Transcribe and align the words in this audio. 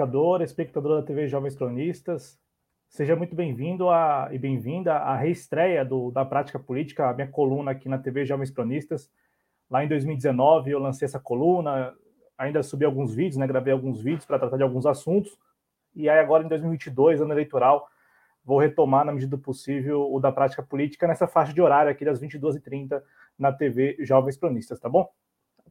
Olá, 0.00 0.44
espectador, 0.44 1.00
da 1.00 1.02
TV 1.04 1.26
Jovens 1.26 1.56
Cronistas. 1.56 2.38
Seja 2.88 3.16
muito 3.16 3.34
bem-vindo 3.34 3.86
e 4.30 4.38
bem-vinda 4.38 4.94
à 4.94 5.16
reestreia 5.16 5.84
do, 5.84 6.12
da 6.12 6.24
prática 6.24 6.56
política, 6.56 7.10
a 7.10 7.12
minha 7.12 7.26
coluna 7.26 7.72
aqui 7.72 7.88
na 7.88 7.98
TV 7.98 8.24
Jovens 8.24 8.52
Cronistas. 8.52 9.10
Lá 9.68 9.84
em 9.84 9.88
2019 9.88 10.70
eu 10.70 10.78
lancei 10.78 11.04
essa 11.04 11.18
coluna, 11.18 11.92
ainda 12.38 12.62
subi 12.62 12.84
alguns 12.84 13.12
vídeos, 13.12 13.38
né, 13.38 13.46
gravei 13.48 13.72
alguns 13.72 14.00
vídeos 14.00 14.24
para 14.24 14.38
tratar 14.38 14.56
de 14.56 14.62
alguns 14.62 14.86
assuntos. 14.86 15.36
E 15.96 16.08
aí 16.08 16.20
agora 16.20 16.44
em 16.44 16.48
2022, 16.48 17.20
ano 17.20 17.32
eleitoral, 17.32 17.88
vou 18.44 18.60
retomar 18.60 19.04
na 19.04 19.10
medida 19.10 19.36
do 19.36 19.42
possível 19.42 20.08
o 20.14 20.20
da 20.20 20.30
prática 20.30 20.62
política 20.62 21.08
nessa 21.08 21.26
faixa 21.26 21.52
de 21.52 21.60
horário 21.60 21.90
aqui 21.90 22.04
das 22.04 22.22
22h30 22.22 23.02
na 23.36 23.50
TV 23.50 23.96
Jovens 23.98 24.36
Cronistas, 24.36 24.78
tá 24.78 24.88
bom? 24.88 25.10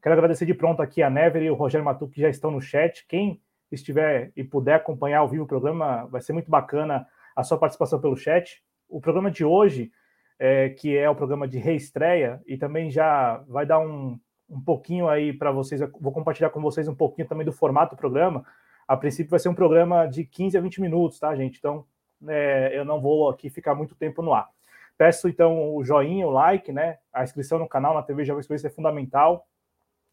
Quero 0.01 0.13
agradecer 0.13 0.45
de 0.45 0.53
pronto 0.53 0.81
aqui 0.81 1.01
a 1.01 1.09
Never 1.09 1.41
e 1.41 1.49
o 1.49 1.55
Rogério 1.55 1.85
Matu 1.85 2.09
que 2.09 2.19
já 2.19 2.27
estão 2.27 2.51
no 2.51 2.59
chat. 2.59 3.07
Quem 3.07 3.41
estiver 3.71 4.31
e 4.35 4.43
puder 4.43 4.75
acompanhar 4.75 5.19
ao 5.19 5.27
vivo 5.27 5.43
o 5.43 5.47
programa, 5.47 6.05
vai 6.07 6.21
ser 6.21 6.33
muito 6.33 6.49
bacana 6.49 7.07
a 7.35 7.43
sua 7.43 7.57
participação 7.57 7.99
pelo 7.99 8.15
chat. 8.15 8.63
O 8.89 9.01
programa 9.01 9.29
de 9.29 9.43
hoje, 9.43 9.91
é, 10.39 10.69
que 10.69 10.97
é 10.97 11.09
o 11.09 11.15
programa 11.15 11.47
de 11.47 11.57
reestreia, 11.57 12.41
e 12.45 12.57
também 12.57 12.89
já 12.89 13.43
vai 13.47 13.65
dar 13.65 13.79
um, 13.79 14.19
um 14.49 14.61
pouquinho 14.61 15.07
aí 15.07 15.33
para 15.33 15.51
vocês, 15.51 15.81
vou 15.99 16.11
compartilhar 16.11 16.49
com 16.49 16.61
vocês 16.61 16.87
um 16.87 16.95
pouquinho 16.95 17.27
também 17.27 17.45
do 17.45 17.51
formato 17.51 17.95
do 17.95 17.99
programa. 17.99 18.45
A 18.87 18.95
princípio 18.95 19.29
vai 19.29 19.39
ser 19.39 19.49
um 19.49 19.55
programa 19.55 20.07
de 20.07 20.23
15 20.23 20.57
a 20.57 20.61
20 20.61 20.81
minutos, 20.81 21.19
tá, 21.19 21.35
gente? 21.35 21.57
Então, 21.57 21.85
é, 22.27 22.71
eu 22.73 22.85
não 22.85 23.01
vou 23.01 23.29
aqui 23.29 23.49
ficar 23.49 23.75
muito 23.75 23.95
tempo 23.95 24.21
no 24.21 24.33
ar. 24.33 24.49
Peço 24.97 25.27
então 25.27 25.75
o 25.75 25.83
joinha, 25.83 26.25
o 26.25 26.31
like, 26.31 26.71
né? 26.71 26.97
A 27.13 27.23
inscrição 27.23 27.59
no 27.59 27.67
canal 27.67 27.93
na 27.93 28.01
TV 28.01 28.25
Jovem 28.25 28.39
Experiência 28.39 28.67
é 28.67 28.71
fundamental. 28.71 29.45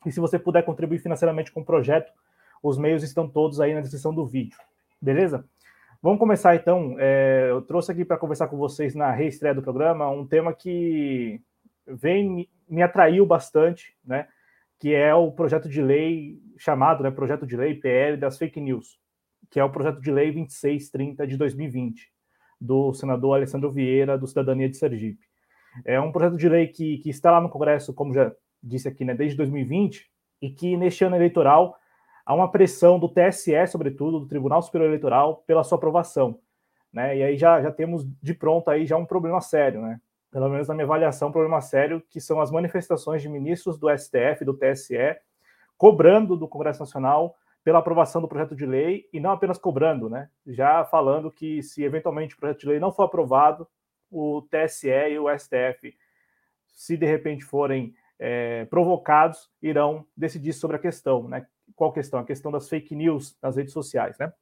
E 0.05 0.13
se 0.13 0.21
você 0.21 0.39
puder 0.39 0.63
contribuir 0.63 0.99
financeiramente 0.99 1.51
com 1.51 1.61
o 1.61 1.65
projeto, 1.65 2.13
os 2.65 2.79
meios 2.79 3.03
estão 3.03 3.29
todos 3.29 3.61
aí 3.61 3.75
na 3.75 3.83
descrição 3.83 4.15
do 4.15 4.25
vídeo. 4.25 4.57
Beleza? 5.01 5.45
Vamos 6.03 6.19
começar 6.19 6.57
então. 6.57 6.97
É, 6.99 7.49
eu 7.51 7.61
trouxe 7.61 7.93
aqui 7.93 8.07
para 8.07 8.17
conversar 8.17 8.49
com 8.49 8.57
vocês 8.57 8.95
na 8.95 9.11
reestreia 9.11 9.55
do 9.55 9.63
programa 9.63 10.09
um 10.09 10.27
tema 10.27 10.55
que 10.55 11.43
vem 11.87 12.49
me 12.67 12.83
atraiu 12.83 13.27
bastante, 13.27 13.95
né? 14.03 14.27
Que 14.81 14.95
é 14.95 15.15
o 15.15 15.31
projeto 15.31 15.69
de 15.69 15.83
lei 15.83 16.41
chamado, 16.57 17.03
né, 17.03 17.11
projeto 17.11 17.47
de 17.47 17.55
lei 17.55 17.75
PL 17.75 18.17
das 18.17 18.39
fake 18.39 18.59
news, 18.61 18.99
que 19.51 19.61
é 19.61 19.65
o 19.65 19.71
projeto 19.71 20.01
de 20.01 20.11
lei 20.11 20.33
2630 20.33 21.27
de 21.27 21.37
2020 21.37 22.11
do 22.59 22.95
senador 22.95 23.37
Alessandro 23.37 23.71
Vieira 23.71 24.17
do 24.17 24.27
Cidadania 24.27 24.71
de 24.71 24.79
Sergipe. 24.79 25.27
É 25.85 26.01
um 26.01 26.11
projeto 26.11 26.39
de 26.39 26.49
lei 26.49 26.69
que, 26.69 26.97
que 26.99 27.11
está 27.11 27.31
lá 27.31 27.43
no 27.43 27.51
Congresso, 27.51 27.93
como 27.93 28.15
já 28.15 28.33
disse 28.63 28.89
aqui, 28.89 29.05
né, 29.05 29.15
desde 29.15 29.37
2020 29.37 30.09
e 30.41 30.51
que 30.51 30.77
neste 30.79 31.05
ano 31.05 31.17
eleitoral 31.17 31.77
há 32.25 32.35
uma 32.35 32.51
pressão 32.51 32.99
do 32.99 33.09
TSE, 33.09 33.67
sobretudo, 33.67 34.21
do 34.21 34.27
Tribunal 34.27 34.63
Superior 34.63 34.89
Eleitoral, 34.89 35.43
pela 35.47 35.65
sua 35.65 35.77
aprovação. 35.77 36.39
Né? 36.93 37.19
E 37.19 37.23
aí 37.23 37.37
já, 37.37 37.61
já 37.61 37.71
temos 37.71 38.07
de 38.23 38.35
pronto 38.35 38.71
aí 38.71 38.87
já 38.87 38.97
um 38.97 39.05
problema 39.05 39.41
sério, 39.41 39.83
né? 39.83 40.01
Pelo 40.31 40.49
menos 40.49 40.67
na 40.67 40.75
minha 40.75 40.85
avaliação, 40.85 41.29
um 41.29 41.33
problema 41.33 41.61
sério, 41.61 42.03
que 42.11 42.21
são 42.21 42.41
as 42.41 42.51
manifestações 42.51 43.23
de 43.23 43.29
ministros 43.29 43.79
do 43.79 43.89
STF, 43.97 44.45
do 44.45 44.55
TSE, 44.55 45.17
cobrando 45.77 46.37
do 46.37 46.49
Congresso 46.49 46.81
Nacional 46.81 47.37
pela 47.63 47.79
aprovação 47.79 48.21
do 48.21 48.29
projeto 48.29 48.55
de 48.55 48.67
lei, 48.67 49.09
e 49.13 49.19
não 49.19 49.31
apenas 49.31 49.59
cobrando, 49.59 50.11
né? 50.11 50.29
Já 50.47 50.85
falando 50.85 51.31
que 51.31 51.63
se 51.63 51.83
eventualmente 51.83 52.35
o 52.35 52.39
projeto 52.39 52.61
de 52.61 52.67
lei 52.67 52.81
não 52.81 52.93
for 52.93 53.05
aprovado, 53.05 53.67
o 54.11 54.43
TSE 54.43 54.89
e 54.89 55.19
o 55.19 55.27
STF, 55.37 55.97
se 56.75 56.97
de 56.97 57.07
repente 57.07 57.45
forem 57.45 57.95
é, 58.19 58.65
provocados, 58.67 59.51
irão 59.63 60.07
decidir 60.17 60.53
sobre 60.53 60.77
a 60.77 60.81
questão, 60.81 61.29
né? 61.29 61.47
qual 61.75 61.93
questão? 61.93 62.21
A 62.21 62.25
questão 62.25 62.53
das 62.53 62.69
fake 62.69 62.95
news 62.95 63.37
nas 63.43 63.57
redes 63.57 63.73
sociais, 63.73 64.19
né? 64.19 64.33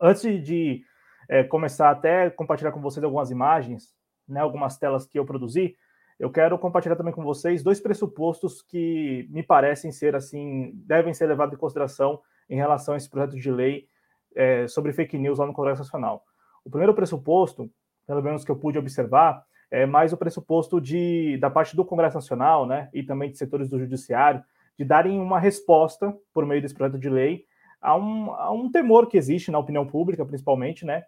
Antes 0.00 0.42
de 0.44 0.84
é, 1.28 1.44
começar 1.44 1.90
até 1.90 2.30
compartilhar 2.30 2.72
com 2.72 2.80
vocês 2.80 3.02
algumas 3.02 3.30
imagens, 3.30 3.94
né, 4.28 4.40
algumas 4.40 4.78
telas 4.78 5.06
que 5.06 5.18
eu 5.18 5.24
produzi, 5.24 5.76
eu 6.18 6.30
quero 6.30 6.58
compartilhar 6.58 6.96
também 6.96 7.12
com 7.12 7.24
vocês 7.24 7.62
dois 7.62 7.80
pressupostos 7.80 8.62
que 8.62 9.26
me 9.30 9.42
parecem 9.42 9.90
ser 9.90 10.14
assim, 10.14 10.72
devem 10.74 11.14
ser 11.14 11.26
levados 11.26 11.54
em 11.54 11.58
consideração 11.58 12.20
em 12.48 12.56
relação 12.56 12.94
a 12.94 12.96
esse 12.96 13.08
projeto 13.08 13.36
de 13.36 13.50
lei 13.50 13.88
é, 14.34 14.66
sobre 14.68 14.92
fake 14.92 15.16
news 15.16 15.38
lá 15.38 15.46
no 15.46 15.52
Congresso 15.52 15.82
Nacional. 15.82 16.24
O 16.64 16.70
primeiro 16.70 16.94
pressuposto, 16.94 17.70
pelo 18.06 18.22
menos 18.22 18.44
que 18.44 18.50
eu 18.50 18.56
pude 18.56 18.78
observar, 18.78 19.44
é 19.70 19.86
mais 19.86 20.12
o 20.12 20.16
pressuposto 20.16 20.80
de, 20.80 21.38
da 21.38 21.48
parte 21.48 21.76
do 21.76 21.84
Congresso 21.84 22.16
Nacional, 22.16 22.66
né, 22.66 22.88
e 22.92 23.02
também 23.02 23.30
de 23.30 23.38
setores 23.38 23.68
do 23.68 23.78
Judiciário, 23.78 24.42
de 24.78 24.84
darem 24.84 25.20
uma 25.20 25.38
resposta, 25.38 26.16
por 26.32 26.44
meio 26.44 26.60
desse 26.60 26.74
projeto 26.74 26.98
de 26.98 27.08
lei, 27.08 27.44
a 27.80 27.96
um, 27.96 28.32
a 28.32 28.50
um 28.50 28.70
temor 28.70 29.06
que 29.06 29.16
existe 29.16 29.50
na 29.50 29.58
opinião 29.58 29.86
pública, 29.86 30.24
principalmente, 30.24 30.84
né, 30.84 31.04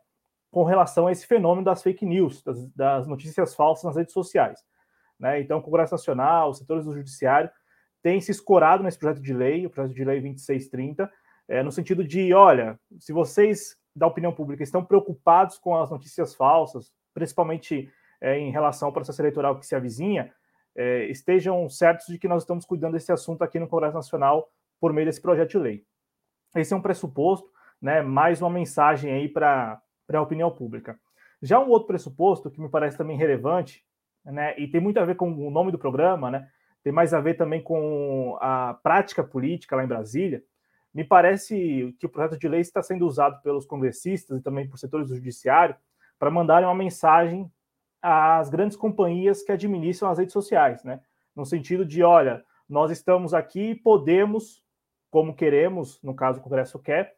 com 0.51 0.65
relação 0.65 1.07
a 1.07 1.13
esse 1.13 1.27
fenômeno 1.27 1.65
das 1.65 1.83
fake 1.83 2.05
news, 2.05 2.43
das, 2.43 2.69
das 2.73 3.07
notícias 3.07 3.55
falsas 3.55 3.85
nas 3.85 3.97
redes 3.97 4.13
sociais. 4.13 4.61
Né? 5.19 5.41
Então, 5.41 5.59
o 5.59 5.63
Congresso 5.63 5.95
Nacional, 5.95 6.51
os 6.51 6.59
setores 6.59 6.85
do 6.85 6.93
Judiciário 6.93 7.51
têm 8.03 8.21
se 8.21 8.31
escorado 8.31 8.83
nesse 8.83 8.99
projeto 8.99 9.23
de 9.23 9.33
lei, 9.33 9.65
o 9.65 9.71
projeto 9.71 9.95
de 9.95 10.05
lei 10.05 10.21
2630, 10.21 11.11
é, 11.49 11.63
no 11.63 11.73
sentido 11.73 12.05
de, 12.05 12.33
olha, 12.35 12.79
se 12.99 13.13
vocês 13.13 13.77
da 13.95 14.07
opinião 14.07 14.33
pública 14.33 14.63
estão 14.63 14.85
preocupados 14.85 15.59
com 15.59 15.77
as 15.77 15.91
notícias 15.91 16.35
falsas, 16.35 16.93
principalmente 17.15 17.91
é, 18.23 18.39
em 18.39 18.53
relação 18.53 18.87
ao 18.87 18.93
processo 18.93 19.21
eleitoral 19.21 19.59
que 19.59 19.67
se 19.67 19.75
avizinha, 19.75 20.33
é, 20.77 21.07
estejam 21.07 21.69
certos 21.69 22.07
de 22.07 22.19
que 22.19 22.29
nós 22.29 22.45
estamos 22.45 22.65
cuidando 22.65 22.93
desse 22.93 23.11
assunto 23.11 23.43
aqui 23.43 23.59
no 23.59 23.67
Congresso 23.67 23.97
Nacional 23.97 24.49
por 24.81 24.93
meio 24.93 25.07
desse 25.07 25.21
projeto 25.21 25.51
de 25.51 25.59
lei. 25.59 25.85
Esse 26.55 26.73
é 26.73 26.77
um 26.77 26.81
pressuposto, 26.81 27.51
né, 27.81 28.01
mais 28.01 28.41
uma 28.41 28.49
mensagem 28.49 29.13
aí 29.13 29.29
para 29.29 29.83
a 30.13 30.21
opinião 30.21 30.51
pública. 30.51 30.99
Já 31.43 31.59
um 31.59 31.69
outro 31.69 31.89
pressuposto 31.89 32.49
que 32.49 32.61
me 32.61 32.69
parece 32.69 32.97
também 32.97 33.17
relevante, 33.17 33.85
né, 34.25 34.55
e 34.57 34.69
tem 34.69 34.81
muito 34.81 34.99
a 34.99 35.05
ver 35.05 35.17
com 35.17 35.31
o 35.31 35.51
nome 35.51 35.73
do 35.73 35.79
programa, 35.79 36.31
né, 36.31 36.49
tem 36.85 36.93
mais 36.93 37.13
a 37.13 37.21
ver 37.21 37.35
também 37.35 37.61
com 37.61 38.39
a 38.41 38.79
prática 38.83 39.25
política 39.25 39.75
lá 39.75 39.83
em 39.85 39.89
Brasília, 39.89 40.43
me 40.95 41.03
parece 41.03 41.95
que 41.99 42.07
o 42.07 42.09
projeto 42.09 42.39
de 42.39 42.49
lei 42.49 42.61
está 42.61 42.83
sendo 42.83 43.07
usado 43.07 43.43
pelos 43.43 43.65
congressistas 43.65 44.39
e 44.39 44.43
também 44.43 44.69
por 44.69 44.79
setores 44.79 45.09
do 45.09 45.17
judiciário 45.17 45.75
para 46.19 46.31
mandarem 46.31 46.69
uma 46.69 46.75
mensagem 46.75 47.51
as 48.03 48.51
grandes 48.51 48.77
companhias 48.77 49.43
que 49.43 49.53
administram 49.53 50.11
as 50.11 50.19
redes 50.19 50.33
sociais, 50.33 50.83
né? 50.83 51.01
No 51.35 51.47
sentido 51.47 51.87
de, 51.87 52.03
olha, 52.03 52.45
nós 52.69 52.91
estamos 52.91 53.33
aqui 53.33 53.71
e 53.71 53.75
podemos, 53.75 54.63
como 55.11 55.35
queremos, 55.35 56.03
no 56.03 56.15
caso 56.15 56.41
o 56.41 56.43
Congresso 56.43 56.79
quer, 56.79 57.15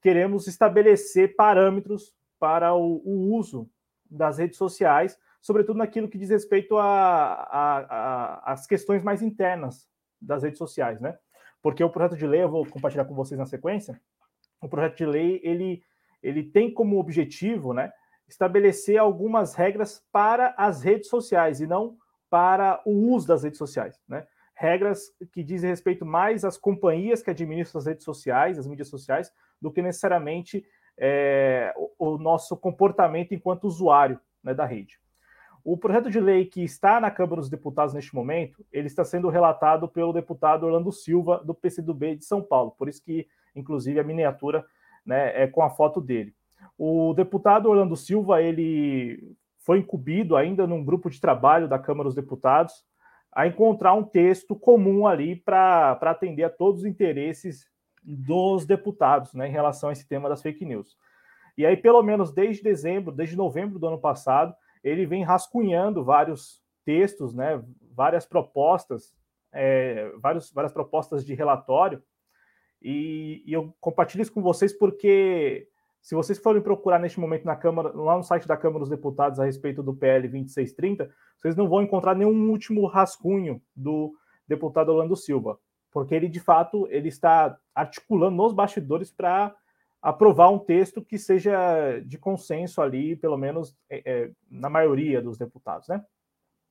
queremos 0.00 0.46
estabelecer 0.46 1.34
parâmetros 1.34 2.14
para 2.38 2.74
o, 2.74 3.02
o 3.04 3.34
uso 3.34 3.68
das 4.08 4.38
redes 4.38 4.56
sociais, 4.56 5.18
sobretudo 5.40 5.78
naquilo 5.78 6.08
que 6.08 6.18
diz 6.18 6.30
respeito 6.30 6.76
às 6.78 8.66
questões 8.66 9.02
mais 9.02 9.22
internas 9.22 9.88
das 10.20 10.42
redes 10.42 10.58
sociais, 10.58 11.00
né? 11.00 11.18
Porque 11.60 11.82
o 11.82 11.90
projeto 11.90 12.16
de 12.16 12.26
lei, 12.26 12.42
eu 12.42 12.48
vou 12.48 12.64
compartilhar 12.64 13.04
com 13.04 13.14
vocês 13.14 13.38
na 13.38 13.46
sequência, 13.46 14.00
o 14.60 14.68
projeto 14.68 14.96
de 14.96 15.06
lei, 15.06 15.40
ele, 15.42 15.82
ele 16.22 16.44
tem 16.44 16.72
como 16.72 16.98
objetivo, 16.98 17.72
né, 17.72 17.92
estabelecer 18.28 18.98
algumas 18.98 19.54
regras 19.54 20.04
para 20.12 20.54
as 20.56 20.82
redes 20.82 21.08
sociais 21.08 21.60
e 21.60 21.66
não 21.66 21.96
para 22.28 22.80
o 22.84 22.92
uso 23.14 23.26
das 23.26 23.42
redes 23.42 23.58
sociais, 23.58 23.98
né? 24.06 24.26
Regras 24.54 25.12
que 25.32 25.42
dizem 25.42 25.70
respeito 25.70 26.04
mais 26.04 26.44
às 26.44 26.58
companhias 26.58 27.22
que 27.22 27.30
administram 27.30 27.78
as 27.78 27.86
redes 27.86 28.04
sociais, 28.04 28.58
as 28.58 28.66
mídias 28.66 28.88
sociais, 28.88 29.32
do 29.62 29.70
que 29.70 29.80
necessariamente 29.80 30.64
é, 30.98 31.72
o, 31.76 32.14
o, 32.14 32.18
nosso 32.18 32.56
comportamento 32.56 33.32
enquanto 33.32 33.64
usuário 33.64 34.20
né, 34.42 34.52
da 34.52 34.64
rede. 34.64 34.98
O 35.64 35.76
projeto 35.76 36.10
de 36.10 36.18
lei 36.18 36.44
que 36.44 36.62
está 36.62 37.00
na 37.00 37.10
Câmara 37.10 37.40
dos 37.40 37.50
Deputados 37.50 37.94
neste 37.94 38.14
momento, 38.14 38.64
ele 38.72 38.88
está 38.88 39.04
sendo 39.04 39.28
relatado 39.28 39.88
pelo 39.88 40.12
deputado 40.12 40.64
Orlando 40.64 40.90
Silva, 40.90 41.42
do 41.44 41.54
PCdoB 41.54 42.16
de 42.16 42.24
São 42.24 42.42
Paulo, 42.42 42.72
por 42.72 42.88
isso 42.88 43.02
que, 43.02 43.28
inclusive, 43.54 44.00
a 44.00 44.04
miniatura 44.04 44.66
né, 45.06 45.42
é 45.42 45.46
com 45.46 45.62
a 45.62 45.70
foto 45.70 46.00
dele. 46.00 46.34
O 46.76 47.14
deputado 47.14 47.68
Orlando 47.68 47.96
Silva, 47.96 48.42
ele 48.42 49.36
foi 49.58 49.78
incumbido 49.78 50.36
ainda 50.36 50.66
num 50.66 50.84
grupo 50.84 51.10
de 51.10 51.20
trabalho 51.20 51.68
da 51.68 51.78
Câmara 51.78 52.08
dos 52.08 52.14
Deputados 52.14 52.74
a 53.32 53.46
encontrar 53.46 53.94
um 53.94 54.02
texto 54.02 54.56
comum 54.56 55.06
ali 55.06 55.36
para 55.36 55.92
atender 55.92 56.44
a 56.44 56.50
todos 56.50 56.80
os 56.80 56.86
interesses 56.86 57.66
dos 58.02 58.64
deputados 58.64 59.34
né, 59.34 59.48
em 59.48 59.52
relação 59.52 59.90
a 59.90 59.92
esse 59.92 60.08
tema 60.08 60.28
das 60.28 60.40
fake 60.40 60.64
news. 60.64 60.96
E 61.56 61.66
aí, 61.66 61.76
pelo 61.76 62.02
menos 62.02 62.32
desde 62.32 62.62
dezembro, 62.62 63.12
desde 63.12 63.36
novembro 63.36 63.78
do 63.78 63.86
ano 63.86 63.98
passado, 63.98 64.54
ele 64.82 65.04
vem 65.04 65.24
rascunhando 65.24 66.04
vários 66.04 66.62
textos, 66.84 67.34
né, 67.34 67.62
várias 67.94 68.24
propostas, 68.24 69.14
é, 69.52 70.10
vários, 70.18 70.50
várias 70.52 70.72
propostas 70.72 71.24
de 71.24 71.34
relatório, 71.34 72.02
e, 72.80 73.42
e 73.44 73.52
eu 73.52 73.74
compartilho 73.80 74.22
isso 74.22 74.32
com 74.32 74.42
vocês 74.42 74.72
porque 74.72 75.68
se 76.00 76.14
vocês 76.14 76.38
forem 76.38 76.62
procurar 76.62 76.98
neste 76.98 77.20
momento 77.20 77.44
na 77.44 77.56
Câmara, 77.56 77.90
lá 77.94 78.16
no 78.16 78.22
site 78.22 78.46
da 78.46 78.56
Câmara 78.56 78.80
dos 78.80 78.88
Deputados 78.88 79.38
a 79.38 79.44
respeito 79.44 79.82
do 79.82 79.94
PL 79.94 80.28
2630, 80.28 81.10
vocês 81.36 81.56
não 81.56 81.68
vão 81.68 81.82
encontrar 81.82 82.14
nenhum 82.14 82.50
último 82.50 82.86
rascunho 82.86 83.60
do 83.74 84.14
deputado 84.46 84.90
Orlando 84.90 85.16
Silva, 85.16 85.58
porque 85.90 86.14
ele 86.14 86.28
de 86.28 86.40
fato 86.40 86.86
ele 86.90 87.08
está 87.08 87.58
articulando 87.74 88.36
nos 88.36 88.52
bastidores 88.52 89.10
para 89.10 89.54
aprovar 90.00 90.48
um 90.48 90.58
texto 90.58 91.04
que 91.04 91.18
seja 91.18 92.00
de 92.06 92.16
consenso 92.16 92.80
ali, 92.80 93.16
pelo 93.16 93.36
menos 93.36 93.76
é, 93.90 94.02
é, 94.04 94.30
na 94.50 94.70
maioria 94.70 95.20
dos 95.20 95.36
deputados, 95.36 95.88
né? 95.88 96.02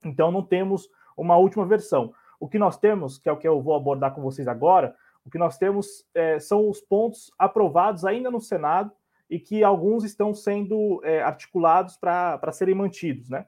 Então 0.03 0.31
não 0.31 0.41
temos 0.41 0.89
uma 1.15 1.35
última 1.35 1.65
versão. 1.65 2.13
O 2.39 2.47
que 2.47 2.57
nós 2.57 2.77
temos, 2.77 3.17
que 3.17 3.27
é 3.27 3.31
o 3.31 3.37
que 3.37 3.47
eu 3.47 3.61
vou 3.61 3.75
abordar 3.75 4.13
com 4.13 4.21
vocês 4.21 4.47
agora, 4.47 4.95
o 5.25 5.29
que 5.29 5.37
nós 5.37 5.57
temos 5.57 6.05
é, 6.13 6.39
são 6.39 6.69
os 6.69 6.79
pontos 6.79 7.31
aprovados 7.37 8.05
ainda 8.05 8.31
no 8.31 8.39
Senado 8.39 8.91
e 9.29 9.39
que 9.39 9.63
alguns 9.63 10.03
estão 10.03 10.33
sendo 10.33 11.01
é, 11.03 11.21
articulados 11.21 11.97
para 11.97 12.51
serem 12.51 12.75
mantidos, 12.75 13.29
né? 13.29 13.45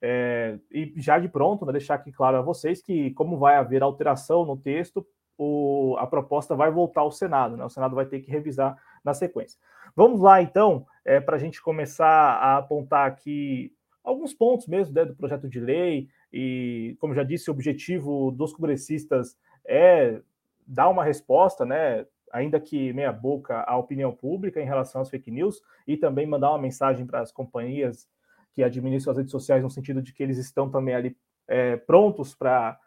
É, 0.00 0.58
e 0.70 0.92
já 0.96 1.18
de 1.18 1.28
pronto, 1.28 1.66
né, 1.66 1.72
deixar 1.72 1.94
aqui 1.94 2.12
claro 2.12 2.36
a 2.36 2.42
vocês 2.42 2.80
que, 2.80 3.10
como 3.12 3.36
vai 3.36 3.56
haver 3.56 3.82
alteração 3.82 4.44
no 4.44 4.56
texto, 4.56 5.06
o, 5.36 5.96
a 5.98 6.06
proposta 6.06 6.54
vai 6.54 6.70
voltar 6.70 7.02
ao 7.02 7.12
Senado, 7.12 7.56
né? 7.56 7.64
O 7.64 7.70
Senado 7.70 7.94
vai 7.94 8.06
ter 8.06 8.20
que 8.20 8.30
revisar 8.30 8.76
na 9.04 9.14
sequência. 9.14 9.58
Vamos 9.94 10.20
lá, 10.20 10.42
então, 10.42 10.86
é, 11.04 11.20
para 11.20 11.36
a 11.36 11.38
gente 11.38 11.62
começar 11.62 12.06
a 12.06 12.58
apontar 12.58 13.06
aqui 13.06 13.72
alguns 14.02 14.32
pontos 14.32 14.66
mesmo 14.66 14.94
né, 14.94 15.04
do 15.04 15.14
projeto 15.14 15.48
de 15.48 15.60
lei, 15.60 16.08
e, 16.32 16.96
como 17.00 17.14
já 17.14 17.22
disse, 17.22 17.50
o 17.50 17.52
objetivo 17.52 18.30
dos 18.30 18.52
congressistas 18.52 19.36
é 19.66 20.20
dar 20.66 20.88
uma 20.88 21.04
resposta, 21.04 21.64
né, 21.64 22.06
ainda 22.32 22.60
que 22.60 22.92
meia 22.92 23.12
boca, 23.12 23.60
à 23.60 23.76
opinião 23.76 24.12
pública 24.12 24.60
em 24.60 24.64
relação 24.64 25.00
às 25.00 25.10
fake 25.10 25.30
news, 25.30 25.62
e 25.86 25.96
também 25.96 26.26
mandar 26.26 26.50
uma 26.50 26.58
mensagem 26.58 27.06
para 27.06 27.20
as 27.20 27.32
companhias 27.32 28.08
que 28.52 28.62
administram 28.62 29.12
as 29.12 29.18
redes 29.18 29.32
sociais, 29.32 29.62
no 29.62 29.70
sentido 29.70 30.02
de 30.02 30.12
que 30.12 30.22
eles 30.22 30.38
estão 30.38 30.70
também 30.70 30.94
ali 30.94 31.16
é, 31.46 31.76
prontos 31.76 32.34
para 32.34 32.78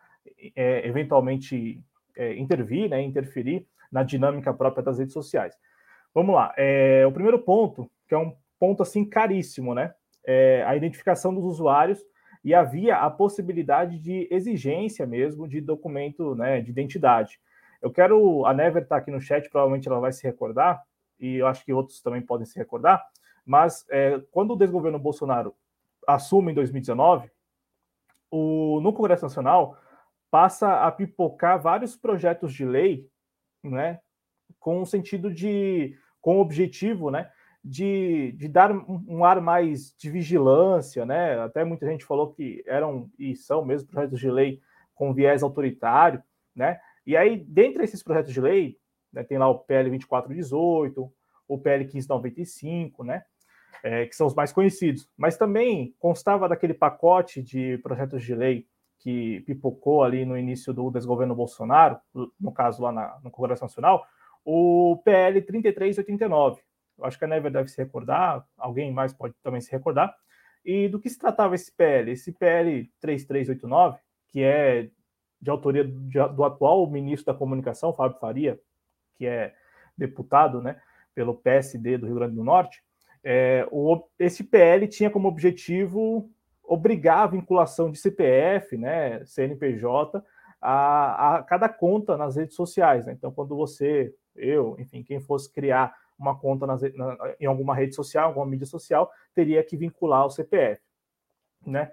é, 0.56 0.88
eventualmente 0.88 1.84
é, 2.16 2.36
intervir, 2.36 2.90
né, 2.90 3.02
interferir 3.02 3.66
na 3.92 4.04
dinâmica 4.04 4.54
própria 4.54 4.84
das 4.84 5.00
redes 5.00 5.14
sociais. 5.14 5.56
Vamos 6.14 6.36
lá. 6.36 6.54
É, 6.58 7.06
o 7.08 7.12
primeiro 7.12 7.40
ponto, 7.40 7.90
que 8.08 8.14
é 8.14 8.18
um 8.18 8.36
ponto 8.60 8.84
assim 8.84 9.04
caríssimo, 9.06 9.74
né? 9.74 9.94
É 10.24 10.64
a 10.68 10.76
identificação 10.76 11.34
dos 11.34 11.44
usuários 11.44 12.00
e 12.44 12.54
havia 12.54 12.98
a 12.98 13.10
possibilidade 13.10 13.98
de 14.00 14.28
exigência 14.30 15.06
mesmo 15.06 15.48
de 15.48 15.62
documento 15.62 16.36
né, 16.36 16.62
de 16.62 16.70
identidade. 16.70 17.40
Eu 17.82 17.92
quero. 17.92 18.46
A 18.46 18.54
Never 18.54 18.84
está 18.84 18.98
aqui 18.98 19.12
no 19.12 19.20
chat, 19.20 19.50
provavelmente 19.50 19.88
ela 19.88 20.00
vai 20.00 20.12
se 20.12 20.24
recordar, 20.24 20.84
e 21.20 21.38
eu 21.38 21.48
acho 21.48 21.64
que 21.66 21.74
outros 21.74 22.02
também 22.02 22.22
podem 22.22 22.46
se 22.46 22.58
recordar, 22.58 23.04
mas 23.46 23.86
é, 23.90 24.20
quando 24.32 24.52
o 24.52 24.58
desgoverno 24.58 25.00
Bolsonaro 25.00 25.56
assume 26.08 26.52
em 26.52 26.56
2019, 26.56 27.30
o, 28.30 28.80
no 28.82 28.94
Congresso 28.94 29.24
Nacional 29.24 29.78
passa 30.30 30.86
a 30.86 30.92
pipocar 30.92 31.62
vários 31.62 31.96
projetos 31.96 32.54
de 32.54 32.66
lei, 32.66 33.08
né, 33.64 34.00
com 34.60 34.82
o 34.82 34.86
sentido 34.86 35.32
de, 35.32 35.98
com 36.22 36.38
o 36.38 36.42
objetivo, 36.42 37.12
né, 37.12 37.30
de, 37.64 38.32
de 38.34 38.48
dar 38.48 38.72
um, 38.72 39.24
ar 39.24 39.40
mais 39.40 39.94
de 39.96 40.10
vigilância, 40.10 41.06
né? 41.06 41.40
Até 41.40 41.64
muita 41.64 41.86
gente 41.86 42.04
falou 42.04 42.34
que 42.34 42.64
eram 42.66 43.10
e 43.20 43.36
são 43.36 43.64
mesmo 43.64 43.88
projetos 43.88 44.20
de 44.20 44.32
lei 44.32 44.60
com 44.96 45.14
viés 45.14 45.44
autoritário, 45.44 46.24
né? 46.56 46.80
E 47.06 47.18
aí, 47.18 47.38
dentre 47.38 47.84
esses 47.84 48.04
projetos 48.04 48.34
de 48.34 48.42
lei, 48.42 48.78
né, 49.12 49.24
tem 49.24 49.38
lá 49.38 49.50
o 49.50 49.60
PL 49.60 49.90
2418, 49.90 51.12
o 51.48 51.58
PL 51.58 51.84
1595, 51.84 53.04
né? 53.04 53.24
É, 53.84 54.06
que 54.06 54.16
são 54.16 54.28
os 54.28 54.36
mais 54.36 54.52
conhecidos. 54.54 55.10
Mas 55.18 55.38
também 55.38 55.96
constava 55.98 56.48
daquele 56.48 56.74
pacote 56.74 57.42
de 57.42 57.80
projetos 57.80 58.24
de 58.24 58.36
lei 58.36 58.68
que 59.00 59.42
pipocou 59.42 60.04
ali 60.04 60.24
no 60.24 60.38
início 60.38 60.72
do 60.72 60.92
desgoverno 60.92 61.36
Bolsonaro, 61.36 62.00
no 62.40 62.52
caso 62.52 62.84
lá 62.84 62.92
na, 62.92 63.20
no 63.24 63.32
Congresso 63.32 63.64
Nacional, 63.64 64.06
o 64.46 65.02
PL 65.04 65.42
3389. 65.42 66.62
Eu 66.98 67.06
acho 67.06 67.18
que 67.18 67.26
a 67.26 67.28
Never 67.28 67.52
deve 67.52 67.70
se 67.70 67.78
recordar, 67.82 68.46
alguém 68.56 68.92
mais 68.94 69.12
pode 69.12 69.34
também 69.42 69.60
se 69.60 69.72
recordar. 69.72 70.16
E 70.64 70.88
do 70.88 71.00
que 71.00 71.10
se 71.10 71.18
tratava 71.18 71.56
esse 71.56 71.76
PL? 71.76 72.12
Esse 72.12 72.32
PL 72.32 72.92
3389, 73.00 73.98
que 74.28 74.44
é 74.44 74.90
de 75.42 75.50
autoria 75.50 75.84
do 75.84 76.44
atual 76.44 76.88
ministro 76.90 77.34
da 77.34 77.38
Comunicação, 77.38 77.94
Fábio 77.94 78.20
Faria, 78.20 78.60
que 79.16 79.26
é 79.26 79.54
deputado 79.98 80.62
né, 80.62 80.80
pelo 81.16 81.36
PSD 81.36 81.98
do 81.98 82.06
Rio 82.06 82.16
Grande 82.16 82.36
do 82.36 82.44
Norte, 82.44 82.84
é, 83.24 83.68
o, 83.72 84.04
esse 84.20 84.44
PL 84.44 84.88
tinha 84.88 85.10
como 85.10 85.28
objetivo 85.28 86.30
obrigar 86.64 87.20
a 87.20 87.28
vinculação 87.28 87.92
de 87.92 88.00
CPF, 88.00 88.78
né, 88.78 89.24
CNPJ, 89.26 90.24
a, 90.62 91.38
a 91.38 91.44
cada 91.44 91.68
conta 91.68 92.16
nas 92.16 92.36
redes 92.36 92.56
sociais. 92.56 93.06
Né? 93.06 93.14
Então, 93.14 93.32
quando 93.32 93.56
você 93.56 94.14
eu, 94.36 94.76
enfim, 94.80 95.04
quem 95.04 95.20
fosse 95.20 95.52
criar 95.52 95.96
uma 96.18 96.38
conta 96.38 96.68
nas, 96.68 96.82
na, 96.94 97.18
em 97.40 97.46
alguma 97.46 97.76
rede 97.76 97.96
social, 97.96 98.28
alguma 98.28 98.46
mídia 98.46 98.66
social, 98.66 99.12
teria 99.34 99.64
que 99.64 99.76
vincular 99.76 100.26
o 100.26 100.30
CPF, 100.30 100.82
né? 101.66 101.92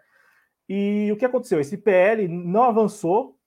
E 0.69 1.11
o 1.11 1.17
que 1.17 1.25
aconteceu? 1.25 1.59
Esse 1.61 1.79
PL 1.79 2.29
não 2.29 2.65
avançou 2.65 3.38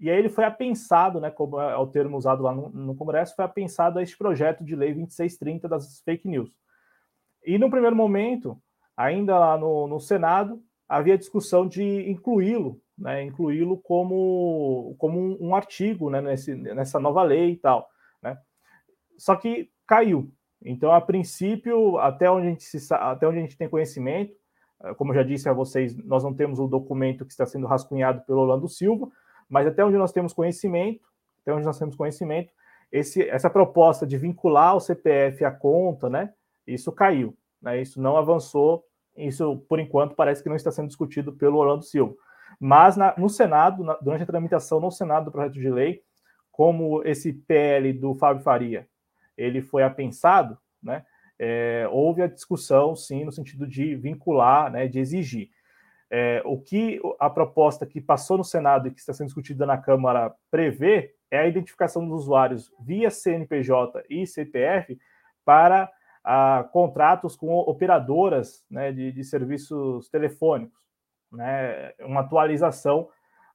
e 0.00 0.08
aí 0.08 0.18
ele 0.18 0.30
foi 0.30 0.44
apensado, 0.44 1.20
né, 1.20 1.30
como 1.30 1.60
é 1.60 1.76
o 1.76 1.86
termo 1.86 2.16
usado 2.16 2.42
lá 2.42 2.54
no, 2.54 2.70
no 2.70 2.94
Congresso, 2.94 3.36
foi 3.36 3.44
apensado 3.44 3.98
a 3.98 4.02
este 4.02 4.16
projeto 4.16 4.64
de 4.64 4.74
lei 4.74 4.94
2630 4.94 5.68
das 5.68 6.00
fake 6.00 6.26
news. 6.26 6.50
E 7.44 7.58
no 7.58 7.70
primeiro 7.70 7.94
momento, 7.94 8.60
ainda 8.96 9.38
lá 9.38 9.58
no, 9.58 9.86
no 9.86 10.00
Senado, 10.00 10.62
havia 10.88 11.18
discussão 11.18 11.68
de 11.68 12.10
incluí-lo, 12.10 12.80
né, 12.96 13.22
incluí-lo 13.22 13.76
como, 13.76 14.94
como 14.98 15.18
um, 15.18 15.48
um 15.48 15.54
artigo 15.54 16.08
né, 16.08 16.22
nesse, 16.22 16.54
nessa 16.54 16.98
nova 16.98 17.22
lei 17.22 17.52
e 17.52 17.56
tal. 17.56 17.86
Né? 18.22 18.38
Só 19.18 19.36
que 19.36 19.70
caiu. 19.86 20.32
Então, 20.62 20.92
a 20.92 21.00
princípio, 21.00 21.98
até 21.98 22.30
onde 22.30 22.46
a 22.46 22.50
gente, 22.50 22.64
se, 22.64 22.94
até 22.94 23.28
onde 23.28 23.38
a 23.38 23.42
gente 23.42 23.56
tem 23.56 23.68
conhecimento, 23.68 24.34
eh, 24.82 24.94
como 24.94 25.10
eu 25.10 25.16
já 25.16 25.22
disse 25.22 25.48
a 25.48 25.52
vocês, 25.52 25.96
nós 25.96 26.22
não 26.22 26.34
temos 26.34 26.58
o 26.58 26.68
documento 26.68 27.24
que 27.24 27.32
está 27.32 27.46
sendo 27.46 27.66
rascunhado 27.66 28.22
pelo 28.26 28.40
Orlando 28.40 28.68
Silva, 28.68 29.10
mas 29.50 29.66
até 29.66 29.84
onde 29.84 29.98
nós 29.98 30.12
temos 30.12 30.32
conhecimento, 30.32 31.04
até 31.42 31.52
onde 31.52 31.66
nós 31.66 31.78
temos 31.78 31.96
conhecimento, 31.96 32.52
esse, 32.92 33.28
essa 33.28 33.50
proposta 33.50 34.06
de 34.06 34.16
vincular 34.16 34.76
o 34.76 34.80
CPF 34.80 35.44
à 35.44 35.50
conta, 35.50 36.08
né, 36.08 36.32
isso 36.66 36.92
caiu, 36.92 37.36
né, 37.60 37.82
isso 37.82 38.00
não 38.00 38.16
avançou, 38.16 38.84
isso, 39.16 39.58
por 39.68 39.80
enquanto, 39.80 40.14
parece 40.14 40.42
que 40.42 40.48
não 40.48 40.56
está 40.56 40.70
sendo 40.70 40.86
discutido 40.86 41.32
pelo 41.32 41.58
Orlando 41.58 41.84
Silva. 41.84 42.14
Mas 42.58 42.96
na, 42.96 43.14
no 43.18 43.28
Senado, 43.28 43.82
na, 43.82 43.94
durante 43.94 44.22
a 44.22 44.26
tramitação 44.26 44.80
no 44.80 44.90
Senado 44.90 45.26
do 45.26 45.32
projeto 45.32 45.54
de 45.54 45.68
lei, 45.68 46.02
como 46.50 47.02
esse 47.04 47.32
PL 47.32 47.92
do 47.92 48.14
Fábio 48.14 48.42
Faria, 48.42 48.86
ele 49.36 49.62
foi 49.62 49.82
apensado, 49.82 50.58
né? 50.82 51.04
É, 51.38 51.88
houve 51.90 52.20
a 52.20 52.26
discussão, 52.26 52.94
sim, 52.94 53.24
no 53.24 53.32
sentido 53.32 53.66
de 53.66 53.94
vincular, 53.94 54.70
né, 54.70 54.86
de 54.86 54.98
exigir. 54.98 55.48
É, 56.12 56.42
o 56.44 56.60
que 56.60 57.00
a 57.20 57.30
proposta 57.30 57.86
que 57.86 58.00
passou 58.00 58.36
no 58.36 58.44
Senado 58.44 58.88
e 58.88 58.90
que 58.90 58.98
está 58.98 59.12
sendo 59.12 59.26
discutida 59.28 59.64
na 59.64 59.78
Câmara 59.78 60.34
prevê 60.50 61.14
é 61.30 61.38
a 61.38 61.46
identificação 61.46 62.06
dos 62.08 62.22
usuários 62.22 62.72
via 62.80 63.10
CNPJ 63.10 64.02
e 64.10 64.26
CPF 64.26 64.98
para 65.44 65.90
a, 66.24 66.68
contratos 66.72 67.36
com 67.36 67.56
operadoras 67.58 68.64
né, 68.68 68.92
de, 68.92 69.12
de, 69.12 69.22
serviços 69.22 70.08
telefônicos, 70.08 70.78
né, 71.30 71.92
uma 72.00 72.20
atualização 72.22 73.08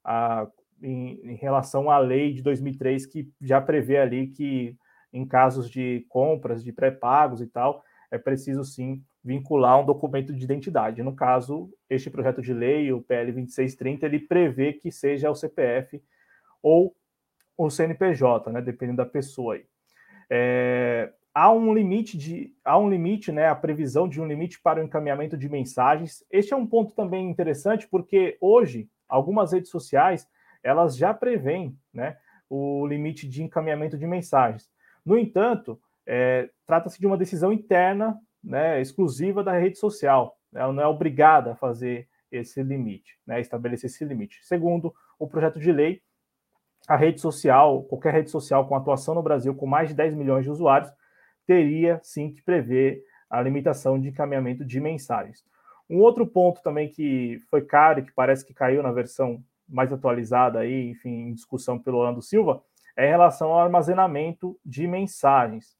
a, 0.03 0.47
em, 0.81 1.19
em, 1.23 1.35
relação 1.35 1.89
à 1.89 1.97
lei 1.97 2.33
de 2.33 2.41
2003 2.41 3.05
que 3.05 3.29
já 3.41 3.59
prevê 3.59 3.97
ali 3.97 4.27
que 4.27 4.77
em 5.11 5.25
casos 5.25 5.69
de 5.69 6.05
compras, 6.09 6.63
de 6.63 6.73
pré-pagos 6.73 7.41
e 7.41 7.47
tal, 7.47 7.83
é 8.11 8.17
preciso 8.17 8.63
sim 8.63 9.03
vincular 9.23 9.79
um 9.79 9.85
documento 9.85 10.33
de 10.33 10.43
identidade. 10.43 11.01
No 11.01 11.15
caso, 11.15 11.69
este 11.89 12.09
projeto 12.09 12.41
de 12.41 12.53
lei, 12.53 12.91
o 12.91 13.01
PL 13.01 13.31
2630, 13.31 14.05
ele 14.05 14.19
prevê 14.19 14.73
que 14.73 14.91
seja 14.91 15.31
o 15.31 15.35
CPF 15.35 16.01
ou 16.61 16.95
o 17.57 17.69
CNPJ, 17.69 18.51
né, 18.51 18.61
dependendo 18.61 18.97
da 18.97 19.05
pessoa. 19.05 19.55
Aí. 19.55 19.65
É, 20.29 21.13
há 21.33 21.51
um 21.51 21.73
limite 21.73 22.17
de 22.17 22.55
há 22.63 22.77
um 22.77 22.89
limite, 22.89 23.31
né, 23.31 23.47
a 23.47 23.55
previsão 23.55 24.07
de 24.07 24.21
um 24.21 24.27
limite 24.27 24.61
para 24.61 24.79
o 24.79 24.83
encaminhamento 24.83 25.37
de 25.37 25.49
mensagens. 25.49 26.23
Este 26.31 26.53
é 26.53 26.57
um 26.57 26.65
ponto 26.65 26.93
também 26.93 27.29
interessante 27.29 27.87
porque 27.87 28.37
hoje 28.39 28.89
algumas 29.07 29.51
redes 29.51 29.69
sociais 29.69 30.27
elas 30.63 30.97
já 30.97 31.13
prevêem, 31.13 31.77
né, 31.93 32.17
o 32.49 32.87
limite 32.87 33.27
de 33.27 33.43
encaminhamento 33.43 33.97
de 33.97 34.07
mensagens. 34.07 34.69
No 35.05 35.17
entanto, 35.17 35.79
é, 36.05 36.49
trata-se 36.65 36.99
de 36.99 37.07
uma 37.07 37.17
decisão 37.17 37.51
interna, 37.51 38.17
né, 38.43 38.79
exclusiva 38.81 39.43
da 39.43 39.57
rede 39.57 39.77
social. 39.77 40.37
Ela 40.53 40.71
não 40.71 40.83
é 40.83 40.87
obrigada 40.87 41.53
a 41.53 41.55
fazer 41.55 42.07
esse 42.31 42.61
limite, 42.61 43.17
né, 43.25 43.39
estabelecer 43.39 43.89
esse 43.89 44.05
limite. 44.05 44.39
Segundo 44.43 44.93
o 45.17 45.27
projeto 45.27 45.59
de 45.59 45.71
lei, 45.71 46.01
a 46.87 46.95
rede 46.95 47.19
social, 47.19 47.83
qualquer 47.83 48.13
rede 48.13 48.29
social 48.29 48.67
com 48.67 48.75
atuação 48.75 49.15
no 49.15 49.23
Brasil 49.23 49.55
com 49.55 49.65
mais 49.65 49.89
de 49.89 49.95
10 49.95 50.13
milhões 50.13 50.43
de 50.43 50.51
usuários, 50.51 50.91
teria 51.45 51.99
sim 52.03 52.31
que 52.31 52.41
prever 52.43 53.03
a 53.29 53.41
limitação 53.41 53.99
de 53.99 54.09
encaminhamento 54.09 54.63
de 54.63 54.79
mensagens. 54.79 55.43
Um 55.89 55.99
outro 55.99 56.25
ponto 56.25 56.61
também 56.61 56.89
que 56.89 57.39
foi 57.49 57.61
caro 57.61 57.99
e 57.99 58.03
que 58.03 58.11
parece 58.13 58.45
que 58.45 58.53
caiu 58.53 58.81
na 58.81 58.91
versão 58.91 59.43
mais 59.67 59.91
atualizada 59.91 60.59
aí, 60.59 60.89
enfim, 60.89 61.29
em 61.29 61.33
discussão 61.33 61.79
pelo 61.79 61.97
Orlando 61.97 62.21
Silva, 62.21 62.61
é 62.95 63.07
em 63.07 63.09
relação 63.09 63.49
ao 63.49 63.59
armazenamento 63.59 64.57
de 64.65 64.87
mensagens. 64.87 65.75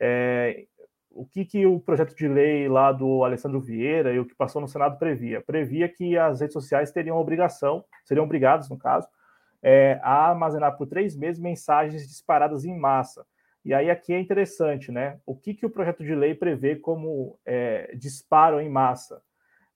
É, 0.00 0.66
o 1.10 1.24
que, 1.24 1.44
que 1.44 1.66
o 1.66 1.80
projeto 1.80 2.14
de 2.14 2.28
lei 2.28 2.68
lá 2.68 2.92
do 2.92 3.24
Alessandro 3.24 3.60
Vieira 3.60 4.12
e 4.12 4.18
o 4.18 4.26
que 4.26 4.34
passou 4.34 4.60
no 4.60 4.68
Senado 4.68 4.98
previa? 4.98 5.40
Previa 5.40 5.88
que 5.88 6.16
as 6.16 6.40
redes 6.40 6.52
sociais 6.52 6.92
teriam 6.92 7.16
obrigação, 7.16 7.84
seriam 8.04 8.24
obrigadas, 8.24 8.68
no 8.68 8.78
caso, 8.78 9.08
é, 9.62 9.98
a 10.02 10.28
armazenar 10.28 10.76
por 10.76 10.86
três 10.86 11.16
meses 11.16 11.40
mensagens 11.40 12.06
disparadas 12.06 12.64
em 12.64 12.78
massa. 12.78 13.26
E 13.64 13.74
aí 13.74 13.90
aqui 13.90 14.12
é 14.12 14.20
interessante, 14.20 14.92
né? 14.92 15.18
O 15.26 15.34
que, 15.34 15.54
que 15.54 15.66
o 15.66 15.70
projeto 15.70 16.04
de 16.04 16.14
lei 16.14 16.34
prevê 16.34 16.76
como 16.76 17.38
é, 17.44 17.92
disparo 17.96 18.60
em 18.60 18.68
massa? 18.68 19.20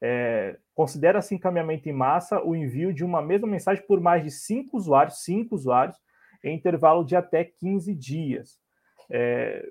É, 0.00 0.56
Considera-se 0.74 1.34
encaminhamento 1.34 1.88
em 1.88 1.92
massa 1.92 2.42
o 2.42 2.54
envio 2.54 2.92
de 2.92 3.04
uma 3.04 3.20
mesma 3.20 3.46
mensagem 3.46 3.84
por 3.86 4.00
mais 4.00 4.22
de 4.22 4.30
cinco 4.30 4.76
usuários, 4.76 5.22
cinco 5.22 5.54
usuários, 5.54 5.96
em 6.42 6.54
intervalo 6.54 7.04
de 7.04 7.16
até 7.16 7.44
15 7.44 7.94
dias. 7.94 8.58
É, 9.10 9.62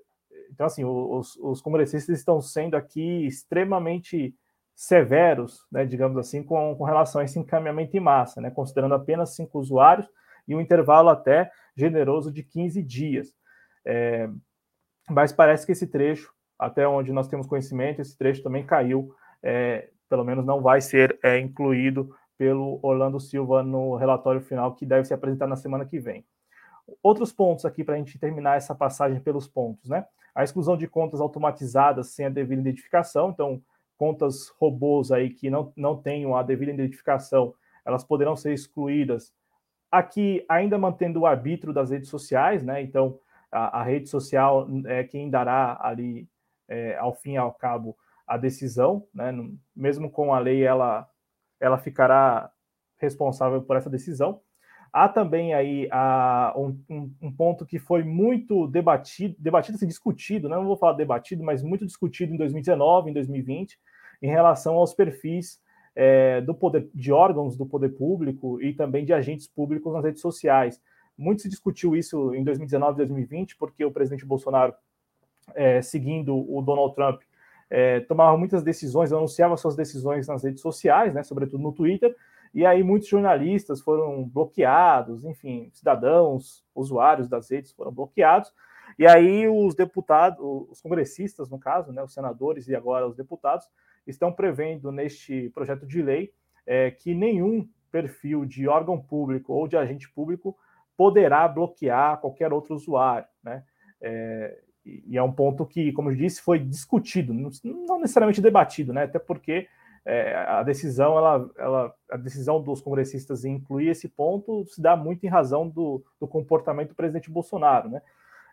então, 0.52 0.66
assim, 0.66 0.84
os, 0.84 1.36
os 1.38 1.62
congressistas 1.62 2.18
estão 2.18 2.42
sendo 2.42 2.76
aqui 2.76 3.26
extremamente 3.26 4.36
severos, 4.76 5.66
né, 5.72 5.86
digamos 5.86 6.18
assim, 6.18 6.42
com, 6.42 6.76
com 6.76 6.84
relação 6.84 7.20
a 7.20 7.26
esse 7.26 7.38
encaminhamento 7.38 7.96
em 7.98 8.00
massa, 8.00 8.40
né, 8.40 8.50
considerando 8.50 8.96
apenas 8.96 9.36
cinco 9.36 9.60
usuários 9.60 10.08
e 10.48 10.56
um 10.56 10.62
intervalo 10.62 11.10
até 11.10 11.52
generoso 11.76 12.32
de 12.32 12.44
15 12.44 12.82
dias. 12.82 13.34
É, 13.86 14.30
mas 15.10 15.34
parece 15.34 15.66
que 15.66 15.72
esse 15.72 15.88
trecho, 15.88 16.32
até 16.58 16.88
onde 16.88 17.12
nós 17.12 17.28
temos 17.28 17.48
conhecimento, 17.48 18.02
esse 18.02 18.18
trecho 18.18 18.42
também 18.42 18.66
caiu, 18.66 19.14
é, 19.44 19.90
pelo 20.10 20.24
menos 20.24 20.46
não 20.46 20.62
vai 20.62 20.82
ser 20.82 21.20
é, 21.24 21.38
incluído 21.38 22.16
pelo 22.38 22.80
Orlando 22.82 23.20
Silva 23.20 23.62
no 23.62 23.96
relatório 23.96 24.40
final 24.40 24.76
que 24.76 24.86
deve 24.86 25.06
ser 25.06 25.14
apresentado 25.14 25.50
na 25.50 25.56
semana 25.56 25.86
que 25.86 26.00
vem. 26.00 26.26
Outros 27.02 27.32
pontos 27.32 27.66
aqui 27.66 27.84
para 27.84 27.96
a 27.96 27.98
gente 27.98 28.18
terminar 28.20 28.58
essa 28.58 28.76
passagem 28.76 29.20
pelos 29.20 29.48
pontos, 29.48 29.90
né? 29.90 30.06
A 30.34 30.44
exclusão 30.44 30.78
de 30.78 30.88
contas 30.88 31.20
automatizadas 31.20 32.10
sem 32.10 32.26
a 32.26 32.30
devida 32.30 32.62
identificação, 32.62 33.30
então 33.30 33.62
contas 33.98 34.48
robôs 34.60 35.12
aí 35.12 35.30
que 35.30 35.50
não, 35.50 35.74
não 35.76 36.02
tenham 36.02 36.36
a 36.36 36.42
devida 36.42 36.72
identificação, 36.72 37.54
elas 37.86 38.04
poderão 38.04 38.36
ser 38.36 38.54
excluídas. 38.54 39.34
Aqui, 39.92 40.46
ainda 40.48 40.78
mantendo 40.78 41.22
o 41.22 41.26
arbítrio 41.26 41.74
das 41.74 41.90
redes 41.90 42.10
sociais, 42.10 42.64
né? 42.64 42.82
Então, 42.82 43.20
a, 43.52 43.80
a 43.80 43.84
rede 43.84 44.08
social 44.08 44.68
é 44.86 45.04
quem 45.04 45.30
dará 45.30 45.78
ali, 45.82 46.30
é, 46.68 46.96
ao 46.98 47.14
fim 47.14 47.34
e 47.34 47.38
ao 47.38 47.52
cabo, 47.52 47.98
a 48.26 48.38
decisão, 48.38 49.06
né? 49.14 49.34
Mesmo 49.76 50.10
com 50.10 50.34
a 50.34 50.40
lei, 50.40 50.64
ela, 50.64 51.10
ela 51.60 51.78
ficará 51.78 52.52
responsável 52.98 53.62
por 53.62 53.76
essa 53.76 53.90
decisão. 53.90 54.42
Há 54.92 55.08
também 55.08 55.54
aí 55.54 55.88
a, 55.92 56.54
um, 56.58 57.12
um, 57.22 57.32
ponto 57.32 57.66
que 57.66 57.78
foi 57.78 58.04
muito 58.04 58.68
debatido, 58.68 59.36
debatido, 59.38 59.76
assim, 59.76 59.88
discutido, 59.88 60.50
né? 60.50 60.56
não 60.56 60.66
vou 60.66 60.78
falar 60.78 60.94
debatido, 60.94 61.44
mas 61.44 61.62
muito 61.62 61.86
discutido 61.86 62.34
em 62.34 62.38
2019, 62.38 63.10
em 63.10 63.14
2020, 63.14 63.80
em 64.22 64.28
relação 64.28 64.76
aos 64.76 64.94
perfis 64.94 65.62
é, 65.96 66.42
do 66.42 66.56
poder, 66.56 66.90
de 66.94 67.12
órgãos 67.12 67.56
do 67.56 67.66
poder 67.66 67.90
público 67.90 68.62
e 68.62 68.74
também 68.74 69.06
de 69.06 69.14
agentes 69.14 69.48
públicos 69.48 69.94
nas 69.94 70.04
redes 70.04 70.22
sociais. 70.22 70.82
Muito 71.18 71.42
se 71.42 71.50
discutiu 71.50 71.96
isso 71.96 72.34
em 72.34 72.44
2019 72.44 72.94
e 72.94 72.98
2020, 72.98 73.58
porque 73.58 73.84
o 73.86 73.92
presidente 73.92 74.26
Bolsonaro, 74.26 74.74
é, 75.54 75.82
seguindo 75.82 76.36
o 76.36 76.62
Donald 76.62 76.96
Trump, 76.96 77.22
é, 77.70 78.00
tomava 78.02 78.36
muitas 78.38 78.64
decisões, 78.64 79.14
anunciava 79.14 79.56
suas 79.56 79.76
decisões 79.76 80.28
nas 80.28 80.44
redes 80.44 80.62
sociais, 80.62 81.14
né, 81.14 81.22
sobretudo 81.22 81.62
no 81.62 81.72
Twitter, 81.72 82.16
e 82.54 82.66
aí 82.66 82.84
muitos 82.84 83.08
jornalistas 83.08 83.82
foram 83.82 84.24
bloqueados, 84.28 85.24
enfim, 85.24 85.70
cidadãos, 85.74 86.66
usuários 86.74 87.30
das 87.30 87.50
redes 87.50 87.72
foram 87.72 87.92
bloqueados. 87.92 88.52
E 88.98 89.08
aí 89.08 89.48
os 89.48 89.76
deputados, 89.76 90.40
os 90.70 90.82
congressistas, 90.82 91.50
no 91.50 91.60
caso, 91.60 91.92
né, 91.92 92.04
os 92.04 92.14
senadores 92.14 92.68
e 92.68 92.76
agora 92.76 93.08
os 93.08 93.16
deputados, 93.16 93.68
estão 94.06 94.32
prevendo 94.32 94.92
neste 94.92 95.50
projeto 95.50 95.86
de 95.86 96.02
lei 96.02 96.34
é, 96.66 96.92
que 96.92 97.14
nenhum 97.14 97.68
perfil 97.92 98.46
de 98.46 98.68
órgão 98.68 99.00
público 99.00 99.54
ou 99.54 99.68
de 99.68 99.78
agente 99.78 100.12
público 100.12 100.58
poderá 100.98 101.48
bloquear 101.48 102.20
qualquer 102.20 102.52
outro 102.52 102.76
usuário, 102.76 103.28
né? 103.44 103.64
É, 104.02 104.60
e 104.86 105.18
é 105.18 105.24
um 105.24 105.32
ponto 105.32 105.66
que, 105.66 105.92
como 105.94 106.12
eu 106.12 106.16
disse, 106.16 106.42
foi 106.42 106.60
discutido, 106.60 107.34
não 107.34 108.00
necessariamente 108.00 108.42
debatido, 108.42 108.92
né? 108.92 109.04
Até 109.04 109.20
porque 109.20 109.68
é, 110.06 110.36
a 110.36 110.64
decisão, 110.64 111.18
ela, 111.18 111.50
ela, 111.58 111.96
a 112.10 112.18
decisão 112.18 112.62
dos 112.62 112.82
congressistas 112.82 113.46
em 113.46 113.56
incluir 113.56 113.90
esse 113.90 114.08
ponto 114.08 114.66
se 114.66 114.82
dá 114.82 114.96
muito 114.96 115.26
em 115.26 115.30
razão 115.30 115.68
do, 115.68 116.04
do 116.20 116.28
comportamento 116.28 116.90
do 116.90 116.96
presidente 116.96 117.30
Bolsonaro, 117.30 117.90
né? 117.90 118.02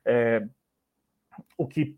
É, 0.04 0.46
o 1.56 1.66
que, 1.66 1.96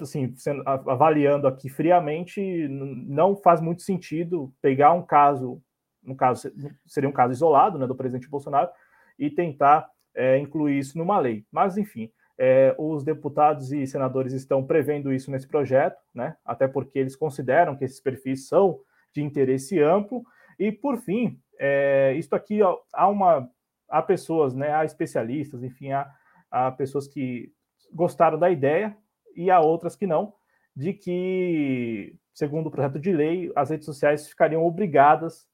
assim, 0.00 0.34
sendo, 0.36 0.62
avaliando 0.66 1.46
aqui 1.46 1.68
friamente, 1.68 2.68
não 2.68 3.36
faz 3.36 3.60
muito 3.60 3.82
sentido 3.82 4.52
pegar 4.60 4.92
um 4.92 5.02
caso, 5.02 5.62
no 6.02 6.14
caso 6.16 6.50
seria 6.86 7.08
um 7.08 7.12
caso 7.12 7.32
isolado, 7.32 7.78
né, 7.78 7.86
do 7.86 7.94
presidente 7.94 8.28
Bolsonaro, 8.28 8.70
e 9.18 9.30
tentar 9.30 9.90
é, 10.14 10.38
incluir 10.38 10.78
isso 10.78 10.98
numa 10.98 11.18
lei. 11.18 11.44
Mas, 11.50 11.76
enfim, 11.76 12.10
é, 12.38 12.74
os 12.78 13.02
deputados 13.02 13.72
e 13.72 13.86
senadores 13.86 14.32
estão 14.32 14.64
prevendo 14.64 15.12
isso 15.12 15.30
nesse 15.30 15.48
projeto, 15.48 16.00
né? 16.14 16.36
até 16.44 16.68
porque 16.68 16.98
eles 16.98 17.16
consideram 17.16 17.76
que 17.76 17.84
esses 17.84 18.00
perfis 18.00 18.46
são 18.46 18.80
de 19.12 19.22
interesse 19.22 19.80
amplo. 19.80 20.22
E, 20.58 20.70
por 20.70 20.98
fim, 20.98 21.40
é, 21.58 22.14
isso 22.16 22.34
aqui 22.34 22.62
ó, 22.62 22.78
há 22.92 23.08
uma 23.08 23.50
há 23.88 24.02
pessoas, 24.02 24.54
né, 24.54 24.72
há 24.72 24.84
especialistas, 24.84 25.62
enfim, 25.62 25.92
há, 25.92 26.12
há 26.50 26.70
pessoas 26.70 27.08
que 27.08 27.50
gostaram 27.92 28.38
da 28.38 28.50
ideia 28.50 28.94
e 29.34 29.50
há 29.50 29.60
outras 29.60 29.96
que 29.96 30.06
não, 30.06 30.34
de 30.76 30.92
que, 30.92 32.14
segundo 32.34 32.66
o 32.66 32.70
projeto 32.70 32.98
de 33.00 33.12
lei, 33.12 33.50
as 33.56 33.70
redes 33.70 33.86
sociais 33.86 34.28
ficariam 34.28 34.62
obrigadas 34.62 35.48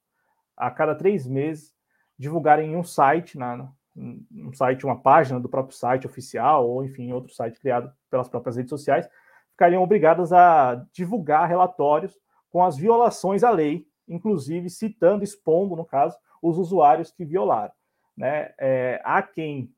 a 0.55 0.69
cada 0.69 0.93
três 0.93 1.25
meses 1.25 1.73
divulgarem 2.17 2.75
um 2.75 2.83
site 2.83 3.37
na, 3.37 3.71
um 3.95 4.51
site, 4.53 4.85
uma 4.85 4.99
página 4.99 5.39
do 5.39 5.47
próprio 5.47 5.75
site 5.75 6.05
oficial, 6.05 6.67
ou 6.69 6.83
enfim, 6.83 7.11
outro 7.11 7.33
site 7.33 7.59
criado 7.59 7.91
pelas 8.09 8.27
próprias 8.27 8.57
redes 8.57 8.69
sociais, 8.69 9.09
ficariam 9.51 9.81
obrigadas 9.81 10.33
a 10.33 10.85
divulgar 10.91 11.47
relatórios 11.47 12.17
com 12.49 12.63
as 12.63 12.77
violações 12.77 13.43
à 13.43 13.49
lei, 13.49 13.87
inclusive 14.07 14.69
citando, 14.69 15.23
expondo, 15.23 15.75
no 15.75 15.85
caso, 15.85 16.17
os 16.41 16.57
usuários 16.57 17.11
que 17.11 17.25
violaram. 17.25 17.73
Né? 18.15 18.53
É, 18.59 19.01
há 19.03 19.21
quem 19.21 19.73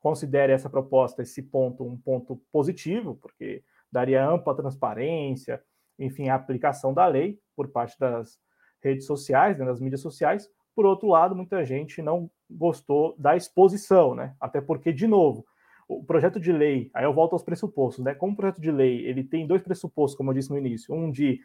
considere 0.00 0.52
essa 0.52 0.70
proposta, 0.70 1.22
esse 1.22 1.42
ponto, 1.42 1.84
um 1.84 1.96
ponto 1.96 2.40
positivo, 2.52 3.16
porque 3.16 3.64
daria 3.90 4.26
ampla 4.26 4.54
transparência, 4.54 5.62
enfim, 5.98 6.28
a 6.28 6.34
aplicação 6.34 6.92
da 6.92 7.06
lei 7.06 7.40
por 7.56 7.68
parte 7.68 7.98
das 7.98 8.38
redes 8.80 9.06
sociais, 9.06 9.58
né, 9.58 9.64
das 9.64 9.80
mídias 9.80 10.00
sociais. 10.00 10.48
Por 10.74 10.84
outro 10.84 11.08
lado, 11.08 11.34
muita 11.34 11.64
gente 11.64 12.02
não 12.02 12.30
gostou 12.50 13.14
da 13.18 13.36
exposição, 13.36 14.14
né? 14.14 14.34
Até 14.40 14.60
porque, 14.60 14.92
de 14.92 15.06
novo, 15.06 15.46
o 15.88 16.04
projeto 16.04 16.40
de 16.40 16.52
lei, 16.52 16.90
aí 16.92 17.04
eu 17.04 17.12
volto 17.12 17.34
aos 17.34 17.42
pressupostos, 17.42 18.04
né? 18.04 18.14
Como 18.14 18.32
o 18.32 18.36
projeto 18.36 18.60
de 18.60 18.70
lei 18.70 19.06
ele 19.06 19.22
tem 19.22 19.46
dois 19.46 19.62
pressupostos, 19.62 20.16
como 20.16 20.30
eu 20.30 20.34
disse 20.34 20.50
no 20.50 20.58
início, 20.58 20.94
um 20.94 21.10
de 21.10 21.40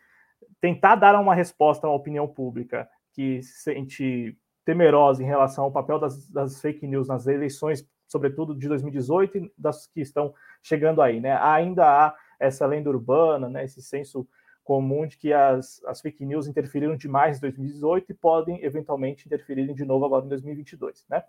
tentar 0.59 0.95
dar 0.95 1.19
uma 1.19 1.35
resposta 1.35 1.87
à 1.87 1.91
opinião 1.91 2.27
pública 2.27 2.89
que 3.13 3.41
se 3.43 3.63
sente 3.63 4.37
temerosa 4.65 5.21
em 5.21 5.25
relação 5.25 5.65
ao 5.65 5.71
papel 5.71 5.99
das, 5.99 6.29
das 6.29 6.61
fake 6.61 6.87
news 6.87 7.07
nas 7.07 7.27
eleições, 7.27 7.87
sobretudo 8.07 8.55
de 8.55 8.67
2018 8.67 9.37
e 9.37 9.51
das 9.57 9.87
que 9.87 10.01
estão 10.01 10.33
chegando 10.61 11.01
aí, 11.01 11.19
né? 11.19 11.37
Ainda 11.41 11.85
há 11.85 12.15
essa 12.39 12.65
lenda 12.65 12.89
urbana, 12.89 13.49
né? 13.49 13.63
Esse 13.63 13.81
senso 13.81 14.27
comum 14.63 15.07
de 15.07 15.17
que 15.17 15.33
as, 15.33 15.83
as 15.85 16.01
fake 16.01 16.25
news 16.25 16.47
interferiram 16.47 16.95
demais 16.95 17.37
em 17.37 17.41
2018 17.41 18.11
e 18.11 18.15
podem 18.15 18.63
eventualmente 18.63 19.25
interferir 19.25 19.73
de 19.73 19.85
novo 19.85 20.05
agora 20.05 20.25
em 20.25 20.29
2022. 20.29 21.05
Né? 21.09 21.23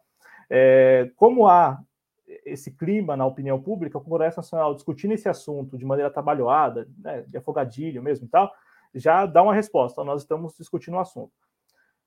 É, 0.50 1.10
como 1.16 1.46
há 1.46 1.82
esse 2.44 2.70
clima 2.70 3.16
na 3.16 3.26
opinião 3.26 3.60
pública, 3.60 3.98
o 3.98 4.00
Congresso 4.00 4.38
Nacional 4.38 4.74
discutindo 4.74 5.12
esse 5.12 5.28
assunto 5.28 5.76
de 5.76 5.84
maneira 5.84 6.10
trabalhada, 6.10 6.88
né, 6.98 7.22
de 7.22 7.36
afogadilho 7.36 8.02
mesmo 8.02 8.26
e 8.26 8.28
tal, 8.28 8.52
já 8.94 9.26
dá 9.26 9.42
uma 9.42 9.54
resposta. 9.54 10.04
Nós 10.04 10.22
estamos 10.22 10.54
discutindo 10.56 10.94
o 10.94 11.00
assunto. 11.00 11.32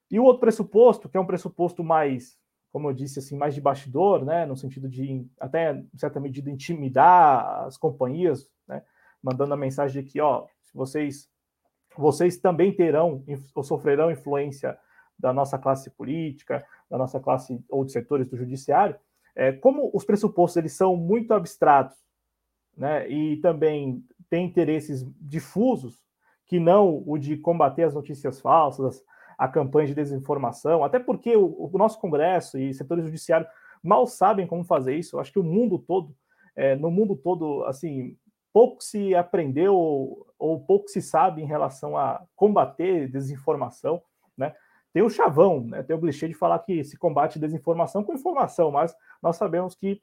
E 0.10 0.20
o 0.20 0.24
outro 0.24 0.42
pressuposto, 0.42 1.10
que 1.10 1.18
é 1.18 1.20
um 1.20 1.26
pressuposto 1.26 1.84
mais, 1.84 2.38
como 2.72 2.90
eu 2.90 2.94
disse, 2.94 3.20
assim, 3.20 3.36
mais 3.36 3.56
de 3.56 3.62
bastidor, 3.62 4.24
né, 4.24 4.46
no 4.46 4.56
sentido 4.56 4.88
de 4.88 5.28
até 5.40 5.74
em 5.74 5.98
certa 5.98 6.20
medida 6.20 6.50
intimidar 6.50 7.66
as 7.66 7.78
companhias, 7.78 8.50
né, 8.68 8.84
mandando 9.22 9.54
a 9.54 9.58
mensagem 9.58 10.04
de 10.04 10.10
que, 10.10 10.22
ó, 10.22 10.46
vocês, 10.76 11.30
vocês 11.98 12.38
também 12.38 12.76
terão 12.76 13.24
ou 13.56 13.64
sofrerão 13.64 14.12
influência 14.12 14.78
da 15.18 15.32
nossa 15.32 15.58
classe 15.58 15.90
política, 15.90 16.66
da 16.90 16.98
nossa 16.98 17.20
classe 17.20 17.64
ou 17.70 17.86
de 17.86 17.94
setores 17.94 18.28
do 18.28 18.38
judiciário, 18.38 18.98
é, 19.36 19.52
como 19.52 19.90
os 19.94 20.04
pressupostos 20.04 20.58
eles 20.58 20.74
são 20.74 20.96
muito 20.96 21.34
abstratos, 21.34 21.98
né, 22.76 23.10
e 23.10 23.38
também 23.38 24.04
têm 24.30 24.46
interesses 24.46 25.06
difusos, 25.20 26.04
que 26.46 26.60
não 26.60 27.02
o 27.06 27.18
de 27.18 27.38
combater 27.38 27.84
as 27.84 27.94
notícias 27.94 28.40
falsas, 28.40 29.02
a 29.38 29.48
campanha 29.48 29.88
de 29.88 29.96
desinformação, 29.96 30.84
até 30.84 31.00
porque 31.00 31.36
o, 31.36 31.70
o 31.74 31.78
nosso 31.78 32.00
Congresso 32.00 32.58
e 32.58 32.74
setores 32.74 33.06
judiciários 33.06 33.50
mal 33.82 34.06
sabem 34.06 34.48
como 34.48 34.64
fazer 34.64 34.96
isso. 34.96 35.16
Eu 35.16 35.20
acho 35.20 35.32
que 35.32 35.40
o 35.40 35.44
mundo 35.44 35.80
todo, 35.80 36.16
é, 36.56 36.76
no 36.76 36.90
mundo 36.90 37.16
todo, 37.16 37.64
assim, 37.66 38.18
pouco 38.54 38.82
se 38.82 39.14
aprendeu 39.14 40.25
ou, 40.38 40.52
ou 40.52 40.60
pouco 40.60 40.90
se 40.90 41.02
sabe 41.02 41.42
em 41.42 41.46
relação 41.46 41.98
a 41.98 42.24
combater 42.36 43.10
desinformação, 43.10 44.02
né? 44.38 44.54
Tem 44.94 45.04
o 45.04 45.10
chavão, 45.10 45.66
né? 45.66 45.84
tem 45.84 45.94
o 45.94 46.00
clichê 46.00 46.26
de 46.26 46.34
falar 46.34 46.58
que 46.60 46.82
se 46.86 46.98
combate 46.98 47.38
desinformação 47.38 48.02
com 48.02 48.14
informação, 48.14 48.72
mas 48.72 48.96
nós 49.22 49.36
sabemos 49.36 49.76
que 49.76 50.02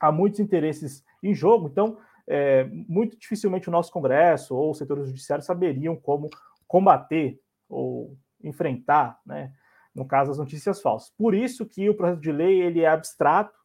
há 0.00 0.10
muitos 0.10 0.40
interesses 0.40 1.04
em 1.22 1.34
jogo, 1.34 1.68
então 1.68 1.98
é, 2.26 2.64
muito 2.64 3.18
dificilmente 3.18 3.68
o 3.68 3.70
nosso 3.70 3.92
Congresso 3.92 4.56
ou 4.56 4.70
o 4.70 4.74
setor 4.74 5.04
judiciário 5.04 5.44
saberiam 5.44 5.94
como 5.94 6.30
combater 6.66 7.38
ou 7.68 8.16
enfrentar, 8.42 9.20
né, 9.26 9.52
no 9.94 10.06
caso, 10.06 10.30
as 10.30 10.38
notícias 10.38 10.80
falsas. 10.80 11.10
Por 11.10 11.34
isso 11.34 11.66
que 11.66 11.88
o 11.88 11.94
projeto 11.94 12.20
de 12.20 12.32
lei 12.32 12.60
ele 12.60 12.80
é 12.80 12.88
abstrato 12.88 13.58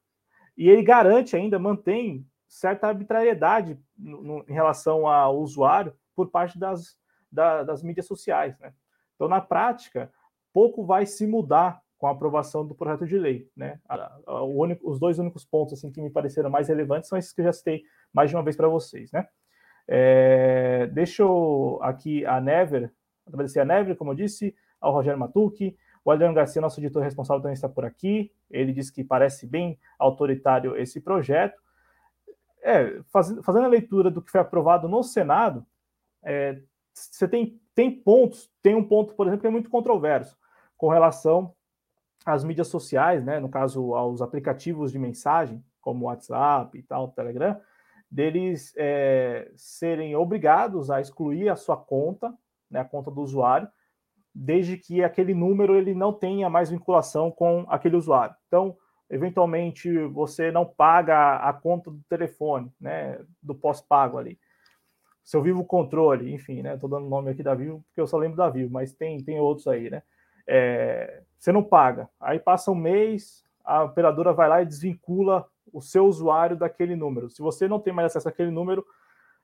e 0.57 0.69
ele 0.69 0.83
garante 0.83 1.35
ainda, 1.35 1.59
mantém 1.59 2.25
certa 2.47 2.87
arbitrariedade 2.87 3.79
no, 4.01 4.43
em 4.47 4.53
relação 4.53 5.07
ao 5.07 5.37
usuário 5.39 5.93
por 6.15 6.29
parte 6.29 6.57
das, 6.57 6.97
da, 7.31 7.63
das 7.63 7.83
mídias 7.83 8.07
sociais. 8.07 8.57
Né? 8.59 8.73
Então, 9.15 9.27
na 9.27 9.39
prática, 9.39 10.11
pouco 10.51 10.83
vai 10.83 11.05
se 11.05 11.27
mudar 11.27 11.81
com 11.97 12.07
a 12.07 12.11
aprovação 12.11 12.65
do 12.65 12.73
projeto 12.73 13.05
de 13.05 13.17
lei. 13.17 13.47
Né? 13.55 13.79
Único, 14.55 14.89
os 14.89 14.99
dois 14.99 15.19
únicos 15.19 15.45
pontos 15.45 15.73
assim, 15.73 15.91
que 15.91 16.01
me 16.01 16.09
pareceram 16.09 16.49
mais 16.49 16.67
relevantes 16.67 17.07
são 17.07 17.17
esses 17.17 17.31
que 17.31 17.41
eu 17.41 17.45
já 17.45 17.53
citei 17.53 17.83
mais 18.11 18.29
de 18.29 18.35
uma 18.35 18.43
vez 18.43 18.55
para 18.55 18.67
vocês. 18.67 19.11
Né? 19.11 19.27
É, 19.87 20.87
deixa 20.87 21.21
eu 21.21 21.79
aqui 21.81 22.25
a 22.25 22.41
Never, 22.41 22.91
agradecer 23.27 23.59
a 23.59 23.65
Never, 23.65 23.95
como 23.95 24.11
eu 24.11 24.15
disse, 24.15 24.55
ao 24.79 24.91
Rogério 24.91 25.19
Matucci, 25.19 25.77
o 26.03 26.09
Adriano 26.09 26.33
Garcia, 26.33 26.61
nosso 26.61 26.79
editor 26.79 27.03
responsável, 27.03 27.41
também 27.41 27.53
está 27.53 27.69
por 27.69 27.85
aqui. 27.85 28.31
Ele 28.49 28.73
disse 28.73 28.91
que 28.91 29.03
parece 29.03 29.45
bem 29.45 29.77
autoritário 29.99 30.75
esse 30.75 30.99
projeto. 30.99 31.61
É, 32.63 33.01
faz, 33.11 33.33
fazendo 33.43 33.65
a 33.65 33.69
leitura 33.69 34.11
do 34.11 34.21
que 34.21 34.31
foi 34.31 34.41
aprovado 34.41 34.87
no 34.87 35.03
Senado, 35.03 35.65
é, 36.23 36.61
você 36.93 37.27
tem, 37.27 37.59
tem 37.73 37.91
pontos, 37.91 38.51
tem 38.61 38.75
um 38.75 38.83
ponto, 38.83 39.13
por 39.15 39.27
exemplo, 39.27 39.41
que 39.41 39.47
é 39.47 39.51
muito 39.51 39.69
controverso 39.69 40.37
com 40.77 40.89
relação 40.89 41.53
às 42.25 42.43
mídias 42.43 42.67
sociais, 42.67 43.23
né, 43.23 43.39
no 43.39 43.49
caso 43.49 43.95
aos 43.95 44.21
aplicativos 44.21 44.91
de 44.91 44.99
mensagem, 44.99 45.63
como 45.79 46.05
WhatsApp 46.05 46.77
e 46.77 46.83
tal, 46.83 47.07
Telegram, 47.09 47.59
deles 48.09 48.73
é, 48.77 49.51
serem 49.55 50.15
obrigados 50.15 50.91
a 50.91 50.99
excluir 51.01 51.49
a 51.49 51.55
sua 51.55 51.77
conta, 51.77 52.33
né, 52.69 52.79
a 52.79 52.85
conta 52.85 53.09
do 53.09 53.21
usuário, 53.21 53.67
desde 54.33 54.77
que 54.77 55.03
aquele 55.03 55.33
número 55.33 55.75
ele 55.75 55.93
não 55.93 56.13
tenha 56.13 56.49
mais 56.49 56.69
vinculação 56.69 57.31
com 57.31 57.65
aquele 57.67 57.95
usuário. 57.95 58.35
Então, 58.47 58.77
eventualmente, 59.11 59.95
você 60.07 60.51
não 60.51 60.65
paga 60.65 61.35
a 61.35 61.53
conta 61.53 61.91
do 61.91 62.01
telefone, 62.09 62.71
né, 62.79 63.19
do 63.43 63.53
pós-pago 63.53 64.17
ali 64.17 64.39
seu 65.23 65.41
Vivo 65.41 65.63
Controle, 65.63 66.33
enfim, 66.33 66.61
né? 66.61 66.75
Estou 66.75 66.89
dando 66.89 67.05
o 67.05 67.09
nome 67.09 67.31
aqui 67.31 67.43
da 67.43 67.53
Vivo 67.53 67.83
porque 67.87 68.01
eu 68.01 68.07
só 68.07 68.17
lembro 68.17 68.37
da 68.37 68.49
Vivo, 68.49 68.71
mas 68.71 68.93
tem, 68.93 69.23
tem 69.23 69.39
outros 69.39 69.67
aí, 69.67 69.89
né? 69.89 70.03
É, 70.47 71.21
você 71.37 71.51
não 71.51 71.63
paga. 71.63 72.09
Aí 72.19 72.39
passa 72.39 72.71
um 72.71 72.75
mês, 72.75 73.43
a 73.63 73.83
operadora 73.83 74.33
vai 74.33 74.49
lá 74.49 74.61
e 74.61 74.65
desvincula 74.65 75.45
o 75.71 75.81
seu 75.81 76.05
usuário 76.05 76.57
daquele 76.57 76.95
número. 76.95 77.29
Se 77.29 77.41
você 77.41 77.67
não 77.67 77.79
tem 77.79 77.93
mais 77.93 78.07
acesso 78.07 78.27
àquele 78.27 78.51
número, 78.51 78.85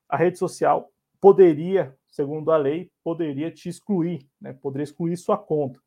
a 0.09 0.17
rede 0.17 0.37
social 0.37 0.91
poderia, 1.21 1.95
segundo 2.07 2.51
a 2.51 2.57
lei, 2.57 2.91
poderia 3.03 3.51
te 3.51 3.69
excluir, 3.69 4.27
né? 4.41 4.53
Poderia 4.53 4.83
excluir 4.83 5.15
sua 5.15 5.37
conta. 5.37 5.79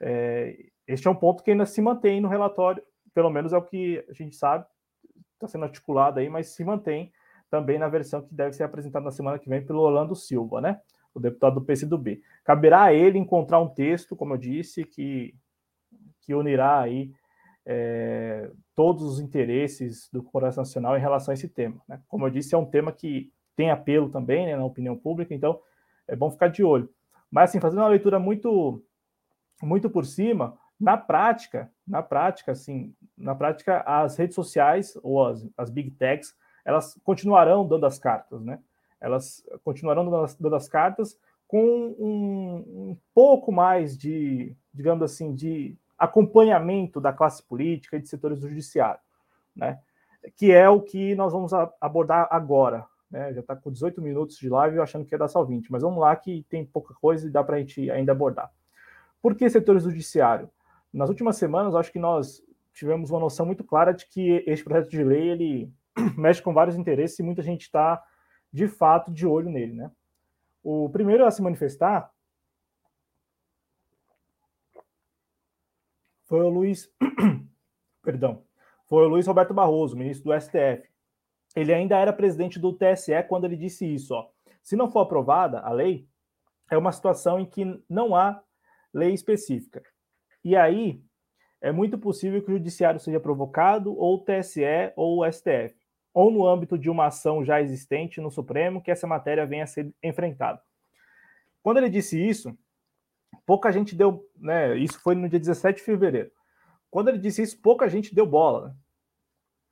É, 0.00 0.56
este 0.86 1.06
é 1.06 1.10
um 1.10 1.14
ponto 1.14 1.42
que 1.42 1.50
ainda 1.50 1.66
se 1.66 1.80
mantém 1.80 2.20
no 2.20 2.28
relatório, 2.28 2.82
pelo 3.14 3.30
menos 3.30 3.52
é 3.52 3.56
o 3.56 3.62
que 3.62 4.04
a 4.08 4.12
gente 4.12 4.36
sabe, 4.36 4.66
está 5.34 5.46
sendo 5.46 5.64
articulado 5.64 6.18
aí, 6.18 6.28
mas 6.28 6.48
se 6.48 6.64
mantém 6.64 7.12
também 7.50 7.78
na 7.78 7.88
versão 7.88 8.20
que 8.20 8.34
deve 8.34 8.52
ser 8.52 8.64
apresentada 8.64 9.04
na 9.04 9.10
semana 9.10 9.38
que 9.38 9.48
vem 9.48 9.64
pelo 9.64 9.80
Orlando 9.80 10.16
Silva, 10.16 10.60
né? 10.60 10.80
O 11.14 11.20
deputado 11.20 11.54
do 11.54 11.64
PCdoB. 11.64 12.20
Caberá 12.42 12.84
a 12.84 12.92
ele 12.92 13.18
encontrar 13.18 13.60
um 13.60 13.68
texto, 13.68 14.16
como 14.16 14.34
eu 14.34 14.38
disse, 14.38 14.84
que, 14.84 15.34
que 16.20 16.34
unirá 16.34 16.80
aí 16.80 17.12
é, 17.64 18.50
todos 18.74 19.04
os 19.04 19.20
interesses 19.20 20.08
do 20.12 20.22
Congresso 20.22 20.58
Nacional 20.58 20.96
em 20.96 21.00
relação 21.00 21.30
a 21.30 21.34
esse 21.34 21.48
tema. 21.48 21.80
Né? 21.88 22.00
Como 22.08 22.26
eu 22.26 22.30
disse, 22.30 22.54
é 22.54 22.58
um 22.58 22.66
tema 22.66 22.90
que 22.90 23.32
tem 23.54 23.70
apelo 23.70 24.10
também 24.10 24.46
né, 24.46 24.56
na 24.56 24.64
opinião 24.64 24.96
pública, 24.96 25.32
então 25.32 25.60
é 26.08 26.16
bom 26.16 26.30
ficar 26.30 26.48
de 26.48 26.64
olho. 26.64 26.88
Mas, 27.30 27.50
assim, 27.50 27.60
fazendo 27.60 27.80
uma 27.80 27.88
leitura 27.88 28.18
muito, 28.18 28.82
muito 29.62 29.88
por 29.88 30.04
cima, 30.04 30.58
na 30.78 30.96
prática, 30.96 31.70
na 31.86 32.02
prática, 32.02 32.52
assim, 32.52 32.94
na 33.16 33.34
prática, 33.34 33.82
as 33.86 34.16
redes 34.16 34.34
sociais 34.34 34.98
ou 35.02 35.26
as, 35.26 35.46
as 35.56 35.70
big 35.70 35.90
techs 35.92 36.34
elas 36.64 36.98
continuarão 37.04 37.66
dando 37.66 37.84
as 37.86 37.98
cartas, 37.98 38.40
né? 38.42 38.58
Elas 39.00 39.44
continuarão 39.62 40.04
dando 40.04 40.24
as, 40.24 40.34
dando 40.34 40.56
as 40.56 40.66
cartas 40.66 41.18
com 41.46 41.94
um, 41.98 42.90
um, 42.90 42.96
pouco 43.14 43.52
mais 43.52 43.98
de, 43.98 44.56
digamos 44.72 45.02
assim, 45.02 45.34
de 45.34 45.76
acompanhamento 45.98 47.00
da 47.00 47.12
classe 47.12 47.42
política 47.42 47.96
e 47.96 48.00
de 48.00 48.08
setores 48.08 48.40
do 48.40 48.48
judiciário, 48.48 49.00
né? 49.54 49.78
Que 50.36 50.52
é 50.52 50.68
o 50.68 50.80
que 50.80 51.14
nós 51.14 51.32
vamos 51.32 51.52
abordar 51.80 52.26
agora. 52.30 52.86
Né? 53.10 53.34
Já 53.34 53.40
está 53.40 53.54
com 53.54 53.70
18 53.70 54.00
minutos 54.00 54.38
de 54.38 54.48
live, 54.48 54.80
achando 54.80 55.04
que 55.04 55.14
ia 55.14 55.18
dar 55.18 55.28
só 55.28 55.44
20, 55.44 55.70
mas 55.70 55.82
vamos 55.82 56.00
lá 56.00 56.16
que 56.16 56.46
tem 56.48 56.64
pouca 56.64 56.94
coisa 56.94 57.26
e 57.26 57.30
dá 57.30 57.44
para 57.44 57.56
a 57.56 57.58
gente 57.58 57.90
ainda 57.90 58.12
abordar. 58.12 58.50
Por 59.20 59.34
que 59.34 59.48
setores 59.50 59.84
do 59.84 59.90
judiciário? 59.90 60.50
Nas 60.94 61.08
últimas 61.08 61.36
semanas, 61.36 61.74
acho 61.74 61.90
que 61.90 61.98
nós 61.98 62.40
tivemos 62.72 63.10
uma 63.10 63.18
noção 63.18 63.44
muito 63.44 63.64
clara 63.64 63.92
de 63.92 64.06
que 64.06 64.44
este 64.46 64.64
projeto 64.64 64.88
de 64.88 65.02
lei 65.02 65.28
ele 65.28 65.72
mexe 66.16 66.40
com 66.40 66.54
vários 66.54 66.76
interesses 66.76 67.18
e 67.18 67.22
muita 67.24 67.42
gente 67.42 67.62
está, 67.62 68.00
de 68.52 68.68
fato, 68.68 69.10
de 69.10 69.26
olho 69.26 69.50
nele. 69.50 69.72
Né? 69.72 69.90
O 70.62 70.88
primeiro 70.88 71.26
a 71.26 71.32
se 71.32 71.42
manifestar 71.42 72.08
foi 76.26 76.42
o 76.42 76.48
Luiz. 76.48 76.88
Perdão. 78.00 78.44
Foi 78.86 79.04
o 79.04 79.08
Luiz 79.08 79.26
Roberto 79.26 79.52
Barroso, 79.52 79.96
ministro 79.96 80.30
do 80.30 80.40
STF. 80.40 80.88
Ele 81.56 81.74
ainda 81.74 81.98
era 81.98 82.12
presidente 82.12 82.60
do 82.60 82.72
TSE 82.72 83.20
quando 83.28 83.46
ele 83.46 83.56
disse 83.56 83.84
isso. 83.84 84.14
Ó. 84.14 84.28
Se 84.62 84.76
não 84.76 84.88
for 84.88 85.00
aprovada 85.00 85.58
a 85.58 85.72
lei, 85.72 86.08
é 86.70 86.78
uma 86.78 86.92
situação 86.92 87.40
em 87.40 87.46
que 87.46 87.82
não 87.88 88.14
há 88.14 88.40
lei 88.92 89.12
específica. 89.12 89.82
E 90.44 90.54
aí 90.54 91.02
é 91.60 91.72
muito 91.72 91.98
possível 91.98 92.42
que 92.42 92.50
o 92.50 92.54
judiciário 92.54 93.00
seja 93.00 93.18
provocado, 93.18 93.96
ou 93.96 94.16
o 94.16 94.18
TSE 94.20 94.92
ou 94.96 95.20
o 95.20 95.32
STF 95.32 95.74
ou 96.14 96.30
no 96.30 96.46
âmbito 96.46 96.78
de 96.78 96.88
uma 96.88 97.06
ação 97.06 97.44
já 97.44 97.60
existente 97.60 98.20
no 98.20 98.30
Supremo 98.30 98.80
que 98.80 98.90
essa 98.90 99.06
matéria 99.06 99.44
venha 99.44 99.64
a 99.64 99.66
ser 99.66 99.92
enfrentada. 100.00 100.62
Quando 101.60 101.78
ele 101.78 101.90
disse 101.90 102.24
isso, 102.24 102.56
pouca 103.44 103.72
gente 103.72 103.96
deu, 103.96 104.24
né, 104.36 104.76
isso 104.76 105.00
foi 105.00 105.16
no 105.16 105.28
dia 105.28 105.40
17 105.40 105.78
de 105.78 105.84
fevereiro. 105.84 106.30
Quando 106.88 107.08
ele 107.08 107.18
disse 107.18 107.42
isso, 107.42 107.60
pouca 107.60 107.88
gente 107.88 108.14
deu 108.14 108.24
bola, 108.24 108.68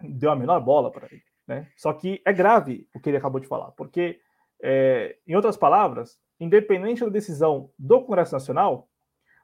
né? 0.00 0.10
deu 0.10 0.32
a 0.32 0.36
menor 0.36 0.60
bola 0.60 0.90
para 0.90 1.06
ele. 1.06 1.22
Né? 1.46 1.70
Só 1.76 1.92
que 1.92 2.20
é 2.24 2.32
grave 2.32 2.88
o 2.92 2.98
que 2.98 3.08
ele 3.08 3.16
acabou 3.16 3.40
de 3.40 3.46
falar, 3.46 3.70
porque, 3.72 4.20
é, 4.60 5.16
em 5.24 5.36
outras 5.36 5.56
palavras, 5.56 6.18
independente 6.40 7.04
da 7.04 7.08
decisão 7.08 7.70
do 7.78 8.02
Congresso 8.02 8.32
Nacional, 8.32 8.88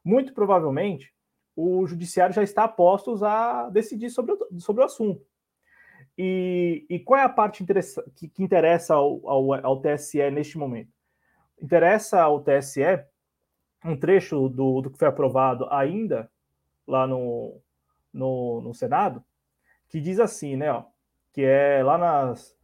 muito 0.05 0.35
provavelmente 0.35 1.15
o 1.61 1.85
judiciário 1.89 2.33
já 2.33 2.43
está 2.45 2.69
postos 2.69 3.21
a 3.21 3.69
decidir 3.69 4.11
sobre 4.11 4.33
o, 4.33 4.61
sobre 4.61 4.81
o 4.81 4.87
assunto. 4.87 5.27
E, 6.17 6.87
e 6.89 7.01
qual 7.01 7.19
é 7.19 7.25
a 7.25 7.29
parte 7.29 7.65
que, 8.15 8.29
que, 8.29 8.43
interessa 8.45 8.95
ao, 8.95 9.29
ao, 9.29 9.67
ao, 9.67 9.81
TSE 9.81 10.31
neste 10.31 10.57
momento? 10.57 10.93
Interessa 11.61 12.23
ao 12.23 12.41
TSE 12.41 13.05
um 13.85 13.97
trecho 13.97 14.49
do, 14.49 14.83
do 14.83 14.91
que 14.91 14.99
foi 14.99 15.09
aprovado 15.09 15.67
ainda 15.69 16.31
lá 16.87 17.09
no, 17.09 17.61
no, 18.13 18.61
no, 18.61 18.73
Senado, 18.73 19.25
que 19.89 20.01
diz 20.01 20.21
assim, 20.21 20.57
né, 20.57 20.71
ó, 20.71 20.85
que 21.33 21.43
é 21.43 21.83
lá, 21.83 21.99
nas, 21.99 22.57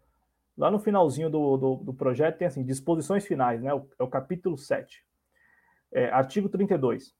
lá 0.56 0.70
no 0.70 0.78
finalzinho 0.78 1.28
do, 1.28 1.56
do, 1.56 1.76
do 1.76 1.94
projeto 1.94 2.38
tem 2.38 2.46
assim, 2.46 2.64
disposições 2.64 3.26
finais, 3.26 3.60
né, 3.60 3.70
é 3.70 4.02
o 4.02 4.08
capítulo 4.08 4.56
7, 4.56 5.04
é, 5.90 6.10
artigo 6.10 6.48
32. 6.48 7.12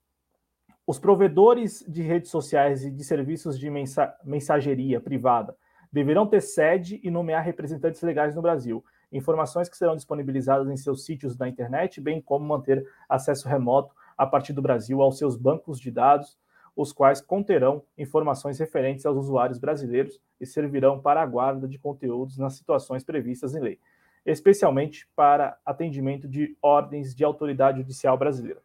Os 0.87 0.99
provedores 0.99 1.83
de 1.89 2.03
redes 2.03 2.31
sociais 2.31 2.85
e 2.85 2.91
de 2.91 3.03
serviços 3.03 3.59
de 3.59 3.71
mensa 3.71 4.15
mensageria 4.23 5.01
privada 5.01 5.57
deverão 5.91 6.27
ter 6.27 6.43
sede 6.43 7.01
e 7.03 7.11
nomear 7.11 7.43
representantes 7.43 8.03
legais 8.03 8.35
no 8.35 8.43
Brasil. 8.43 8.85
Informações 9.11 9.67
que 9.67 9.79
serão 9.79 9.97
disponibilizadas 9.97 10.69
em 10.69 10.77
seus 10.77 11.07
sítios 11.07 11.35
da 11.37 11.49
internet, 11.49 12.03
bem 12.03 12.21
como 12.21 12.45
manter 12.45 12.87
acesso 13.09 13.49
remoto 13.49 13.95
a 14.15 14.27
partir 14.27 14.53
do 14.53 14.61
Brasil 14.61 15.01
aos 15.01 15.17
seus 15.17 15.39
bancos 15.39 15.81
de 15.81 15.91
dados, 15.91 16.37
os 16.77 16.93
quais 16.93 17.19
conterão 17.19 17.83
informações 17.97 18.59
referentes 18.59 19.07
aos 19.07 19.17
usuários 19.17 19.59
brasileiros 19.59 20.21
e 20.39 20.45
servirão 20.45 21.01
para 21.01 21.23
a 21.23 21.27
guarda 21.27 21.67
de 21.67 21.79
conteúdos 21.79 22.37
nas 22.37 22.57
situações 22.57 23.03
previstas 23.03 23.55
em 23.55 23.61
lei, 23.61 23.79
especialmente 24.27 25.09
para 25.17 25.57
atendimento 25.65 26.29
de 26.29 26.55
ordens 26.61 27.15
de 27.15 27.25
autoridade 27.25 27.79
judicial 27.79 28.19
brasileira. 28.19 28.61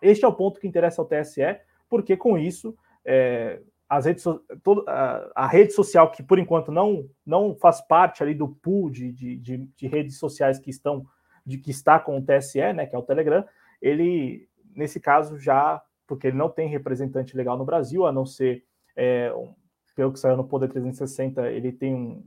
Este 0.00 0.24
é 0.24 0.28
o 0.28 0.32
ponto 0.32 0.60
que 0.60 0.66
interessa 0.66 1.00
ao 1.00 1.06
TSE, 1.06 1.58
porque 1.88 2.16
com 2.16 2.38
isso 2.38 2.76
é, 3.04 3.60
as 3.88 4.06
redes, 4.06 4.24
a, 4.26 5.30
a, 5.34 5.46
rede 5.46 5.72
social 5.72 6.10
que 6.10 6.22
por 6.22 6.38
enquanto 6.38 6.70
não, 6.70 7.08
não 7.26 7.56
faz 7.56 7.80
parte 7.80 8.22
ali 8.22 8.34
do 8.34 8.48
pool 8.48 8.90
de, 8.90 9.10
de, 9.12 9.36
de, 9.36 9.56
de, 9.76 9.86
redes 9.88 10.18
sociais 10.18 10.58
que 10.58 10.70
estão 10.70 11.04
de 11.44 11.58
que 11.58 11.70
está 11.70 11.98
com 11.98 12.18
o 12.18 12.22
TSE, 12.24 12.72
né, 12.72 12.86
que 12.86 12.94
é 12.94 12.98
o 12.98 13.02
Telegram, 13.02 13.44
ele 13.82 14.48
nesse 14.76 15.00
caso 15.00 15.38
já 15.38 15.82
porque 16.06 16.28
ele 16.28 16.36
não 16.36 16.48
tem 16.48 16.68
representante 16.68 17.36
legal 17.36 17.56
no 17.56 17.64
Brasil, 17.64 18.06
a 18.06 18.12
não 18.12 18.26
ser 18.26 18.64
é, 18.96 19.32
um, 19.32 19.54
pelo 19.94 20.12
que 20.12 20.18
saiu 20.18 20.36
no 20.36 20.44
Poder 20.44 20.68
360, 20.68 21.50
ele 21.50 21.72
tem 21.72 21.94
um, 21.94 22.24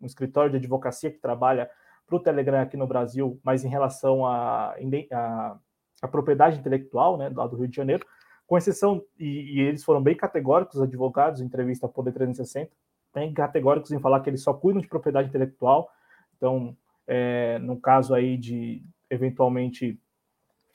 um 0.00 0.06
escritório 0.06 0.50
de 0.50 0.56
advocacia 0.56 1.10
que 1.10 1.18
trabalha 1.18 1.70
para 2.06 2.16
o 2.16 2.20
Telegram 2.20 2.60
aqui 2.60 2.76
no 2.76 2.86
Brasil, 2.86 3.38
mas 3.44 3.64
em 3.64 3.68
relação 3.68 4.26
a, 4.26 4.74
a, 5.12 5.58
a, 6.00 6.08
propriedade 6.08 6.58
intelectual, 6.58 7.16
né, 7.16 7.30
lá 7.34 7.46
do 7.46 7.56
Rio 7.56 7.68
de 7.68 7.76
Janeiro, 7.76 8.06
com 8.46 8.58
exceção, 8.58 9.02
e, 9.18 9.58
e, 9.58 9.60
eles 9.60 9.84
foram 9.84 10.02
bem 10.02 10.16
categóricos, 10.16 10.76
os 10.76 10.82
advogados, 10.82 11.40
em 11.40 11.44
entrevista 11.44 11.86
ao 11.86 11.92
Poder 11.92 12.12
360, 12.12 12.70
bem 13.14 13.32
categóricos 13.32 13.92
em 13.92 14.00
falar 14.00 14.20
que 14.20 14.30
eles 14.30 14.42
só 14.42 14.52
cuidam 14.52 14.82
de 14.82 14.88
propriedade 14.88 15.28
intelectual, 15.28 15.88
então, 16.36 16.76
é, 17.06 17.58
no 17.58 17.80
caso 17.80 18.14
aí 18.14 18.36
de, 18.36 18.82
eventualmente, 19.08 20.00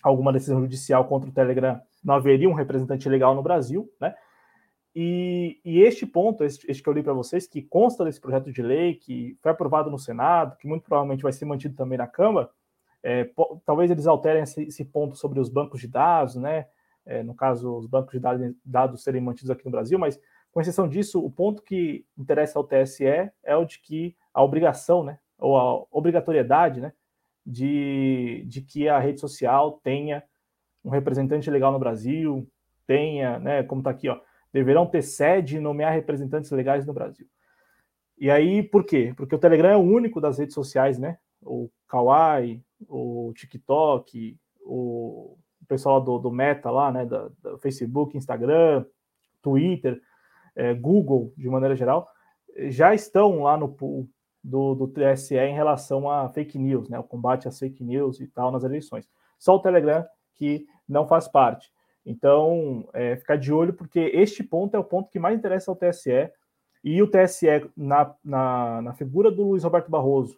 alguma 0.02 0.32
decisão 0.32 0.62
judicial 0.62 1.06
contra 1.06 1.30
o 1.30 1.34
Telegram, 1.34 1.82
não 2.04 2.14
haveria 2.14 2.48
um 2.48 2.54
representante 2.54 3.10
legal 3.10 3.34
no 3.34 3.42
Brasil, 3.42 3.90
né? 4.00 4.14
E, 4.96 5.60
e 5.66 5.82
este 5.82 6.06
ponto, 6.06 6.44
este, 6.44 6.70
este, 6.72 6.82
que 6.82 6.88
eu 6.88 6.94
li 6.94 7.04
para 7.04 7.12
vocês, 7.12 7.46
que 7.46 7.62
consta 7.62 8.06
desse 8.06 8.22
projeto 8.22 8.50
de 8.50 8.62
lei, 8.62 8.94
que 8.94 9.38
foi 9.42 9.52
aprovado 9.52 9.92
no 9.92 10.00
Senado, 10.00 10.56
que 10.56 10.68
muito 10.68 10.84
provavelmente 10.84 11.22
vai 11.22 11.34
ser 11.34 11.44
mantido 11.44 11.76
também 11.76 11.98
na 11.98 12.08
Câmara, 12.08 12.50
é, 13.08 13.30
talvez 13.64 13.92
eles 13.92 14.08
alterem 14.08 14.42
esse, 14.42 14.64
esse, 14.64 14.84
ponto 14.84 15.16
sobre 15.16 15.40
os 15.40 15.48
bancos 15.48 15.80
de 15.80 15.88
dados, 15.88 16.36
né? 16.36 16.66
É, 17.06 17.22
no 17.22 17.36
caso, 17.36 17.78
os 17.78 17.86
bancos 17.86 18.14
de 18.14 18.20
dados, 18.20 18.56
dados 18.66 19.04
serem 19.04 19.22
mantidos 19.22 19.52
aqui 19.52 19.64
no 19.64 19.70
Brasil, 19.70 20.00
mas 20.00 20.20
com 20.52 20.60
exceção 20.60 20.88
disso, 20.90 21.24
o 21.24 21.30
ponto 21.30 21.62
que 21.62 22.04
interessa 22.18 22.58
ao 22.58 22.64
TSE 22.64 23.06
é 23.06 23.56
o 23.56 23.64
de 23.64 23.80
que 23.80 24.16
a 24.34 24.42
obrigação, 24.42 25.04
né, 25.04 25.20
ou 25.38 25.56
a 25.56 25.86
obrigatoriedade, 25.92 26.82
né, 26.82 26.94
de, 27.46 28.44
de 28.48 28.62
que 28.62 28.90
a 28.90 28.98
rede 28.98 29.20
social 29.20 29.80
tenha 29.84 30.24
um 30.84 30.90
representante 30.90 31.52
legal 31.52 31.72
no 31.72 31.78
Brasil, 31.78 32.50
tenha, 32.88 33.38
né, 33.38 33.62
como 33.62 33.82
está 33.82 33.92
aqui, 33.92 34.10
ó, 34.10 34.20
deverão 34.52 34.88
ter 34.88 35.04
sede 35.04 35.58
e 35.58 35.60
nomear 35.60 35.94
representantes 35.94 36.50
legais 36.50 36.88
no 36.88 36.94
Brasil. 36.94 37.28
E 38.18 38.32
aí, 38.32 38.64
por 38.64 38.84
quê? 38.84 39.14
Porque 39.16 39.36
o 39.36 39.40
Telegram 39.40 39.70
é 39.70 39.78
o 39.78 39.82
único 39.82 40.20
das 40.20 40.40
redes 40.40 40.56
sociais, 40.56 40.98
né? 40.98 41.20
O 41.46 41.70
Kawaii, 41.88 42.64
o 42.88 43.32
TikTok, 43.36 44.38
o 44.62 45.38
pessoal 45.68 46.02
do, 46.02 46.18
do 46.18 46.32
Meta 46.32 46.70
lá, 46.72 46.92
né? 46.92 47.06
Da, 47.06 47.30
da 47.42 47.58
Facebook, 47.60 48.18
Instagram, 48.18 48.86
Twitter, 49.42 50.02
é, 50.56 50.74
Google, 50.74 51.34
de 51.38 51.48
maneira 51.50 51.76
geral, 51.76 52.10
já 52.70 52.94
estão 52.94 53.44
lá 53.44 53.58
no 53.58 53.70
pool 53.70 54.10
do, 54.44 54.76
do 54.76 54.88
TSE 54.88 55.36
em 55.36 55.54
relação 55.54 56.10
a 56.10 56.30
fake 56.30 56.58
news, 56.58 56.90
né? 56.90 57.00
O 57.00 57.04
combate 57.04 57.48
às 57.48 57.60
fake 57.60 57.84
news 57.84 58.20
e 58.20 58.28
tal 58.28 58.52
nas 58.52 58.64
eleições. 58.64 59.10
Só 59.38 59.56
o 59.56 59.60
Telegram 59.60 60.06
que 60.36 60.66
não 60.88 61.08
faz 61.08 61.28
parte. 61.28 61.72
Então, 62.06 62.88
é, 62.94 63.16
ficar 63.16 63.36
de 63.36 63.52
olho, 63.52 63.74
porque 63.74 64.00
este 64.00 64.44
ponto 64.44 64.76
é 64.76 64.80
o 64.80 64.84
ponto 64.84 65.10
que 65.10 65.20
mais 65.20 65.38
interessa 65.38 65.72
ao 65.72 65.76
TSE, 65.76 66.32
e 66.84 67.02
o 67.02 67.10
TSE, 67.10 67.48
na, 67.76 68.14
na, 68.24 68.82
na 68.84 68.94
figura 68.94 69.32
do 69.32 69.44
Luiz 69.44 69.64
Roberto 69.64 69.90
Barroso, 69.90 70.38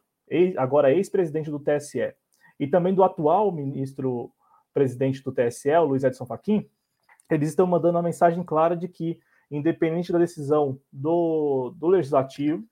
agora 0.58 0.92
ex-presidente 0.92 1.50
do 1.50 1.60
TSE, 1.60 2.14
e 2.60 2.68
também 2.68 2.94
do 2.94 3.04
atual 3.04 3.52
ministro 3.52 4.32
presidente 4.74 5.24
do 5.24 5.32
TSE, 5.32 5.72
o 5.72 5.86
Luiz 5.86 6.04
Edson 6.04 6.26
Fachin, 6.26 6.68
eles 7.30 7.50
estão 7.50 7.68
mandando 7.68 7.98
uma 7.98 8.04
mensagem 8.04 8.44
clara 8.44 8.76
de 8.76 8.88
que, 8.88 9.20
independente 9.50 10.12
da 10.12 10.20
decisão 10.20 10.80
do, 10.92 11.74
do 11.76 11.88
legislativo, 11.88 12.64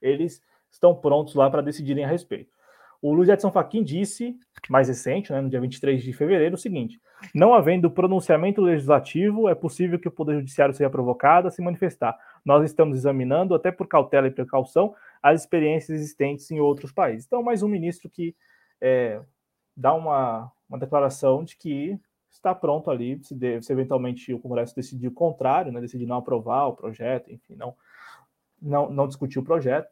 eles 0.00 0.42
estão 0.70 0.94
prontos 0.94 1.34
lá 1.34 1.48
para 1.48 1.62
decidirem 1.62 2.04
a 2.04 2.08
respeito. 2.08 2.52
O 3.00 3.12
Luiz 3.12 3.28
Edson 3.28 3.52
Fachin 3.52 3.84
disse, 3.84 4.34
mais 4.68 4.88
recente, 4.88 5.30
né, 5.30 5.40
no 5.40 5.50
dia 5.50 5.60
23 5.60 6.02
de 6.02 6.12
fevereiro, 6.12 6.54
o 6.54 6.58
seguinte: 6.58 6.98
não 7.34 7.52
havendo 7.52 7.90
pronunciamento 7.90 8.62
legislativo, 8.62 9.48
é 9.48 9.54
possível 9.54 9.98
que 9.98 10.08
o 10.08 10.10
Poder 10.10 10.36
Judiciário 10.36 10.74
seja 10.74 10.88
provocado 10.88 11.48
a 11.48 11.50
se 11.50 11.60
manifestar. 11.60 12.18
Nós 12.44 12.64
estamos 12.64 12.98
examinando, 12.98 13.54
até 13.54 13.72
por 13.72 13.86
cautela 13.86 14.26
e 14.26 14.30
precaução, 14.30 14.94
as 15.22 15.40
experiências 15.40 15.98
existentes 15.98 16.50
em 16.50 16.60
outros 16.60 16.92
países. 16.92 17.26
Então, 17.26 17.42
mais 17.42 17.62
um 17.62 17.68
ministro 17.68 18.10
que 18.10 18.34
é, 18.80 19.20
dá 19.76 19.94
uma, 19.94 20.52
uma 20.68 20.78
declaração 20.78 21.42
de 21.42 21.56
que 21.56 21.98
está 22.30 22.54
pronto 22.54 22.90
ali, 22.90 23.18
se, 23.22 23.36
se 23.62 23.72
eventualmente 23.72 24.34
o 24.34 24.38
Congresso 24.38 24.74
decidir 24.74 25.08
o 25.08 25.12
contrário, 25.12 25.72
né, 25.72 25.80
decidir 25.80 26.06
não 26.06 26.16
aprovar 26.16 26.66
o 26.66 26.74
projeto, 26.74 27.32
enfim, 27.32 27.54
não, 27.54 27.74
não, 28.60 28.90
não 28.90 29.08
discutir 29.08 29.38
o 29.38 29.44
projeto, 29.44 29.88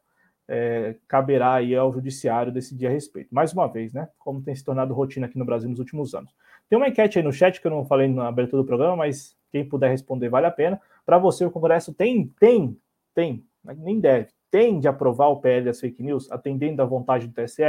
é, 0.48 0.96
caberá 1.08 1.54
aí 1.54 1.74
ao 1.74 1.92
judiciário 1.92 2.52
decidir 2.52 2.86
a 2.86 2.90
respeito. 2.90 3.34
Mais 3.34 3.52
uma 3.52 3.66
vez, 3.66 3.92
né? 3.92 4.08
Como 4.18 4.42
tem 4.42 4.54
se 4.54 4.64
tornado 4.64 4.92
rotina 4.92 5.26
aqui 5.26 5.38
no 5.38 5.44
Brasil 5.44 5.68
nos 5.70 5.78
últimos 5.78 6.14
anos. 6.14 6.34
Tem 6.68 6.76
uma 6.76 6.88
enquete 6.88 7.18
aí 7.18 7.24
no 7.24 7.32
chat 7.32 7.60
que 7.60 7.66
eu 7.66 7.70
não 7.70 7.84
falei 7.84 8.08
na 8.08 8.28
abertura 8.28 8.62
do 8.62 8.66
programa, 8.66 8.96
mas 8.96 9.36
quem 9.50 9.66
puder 9.66 9.88
responder 9.88 10.28
vale 10.28 10.46
a 10.46 10.50
pena. 10.50 10.80
Para 11.04 11.18
você, 11.18 11.44
o 11.44 11.50
Congresso 11.50 11.92
tem, 11.92 12.32
tem, 12.38 12.76
tem, 13.14 13.44
nem 13.78 14.00
deve, 14.00 14.28
tem 14.50 14.78
de 14.78 14.88
aprovar 14.88 15.28
o 15.28 15.40
PL 15.40 15.64
das 15.64 15.80
fake 15.80 16.02
news, 16.02 16.30
atendendo 16.30 16.82
à 16.82 16.84
vontade 16.84 17.26
do 17.26 17.34
TSE. 17.34 17.62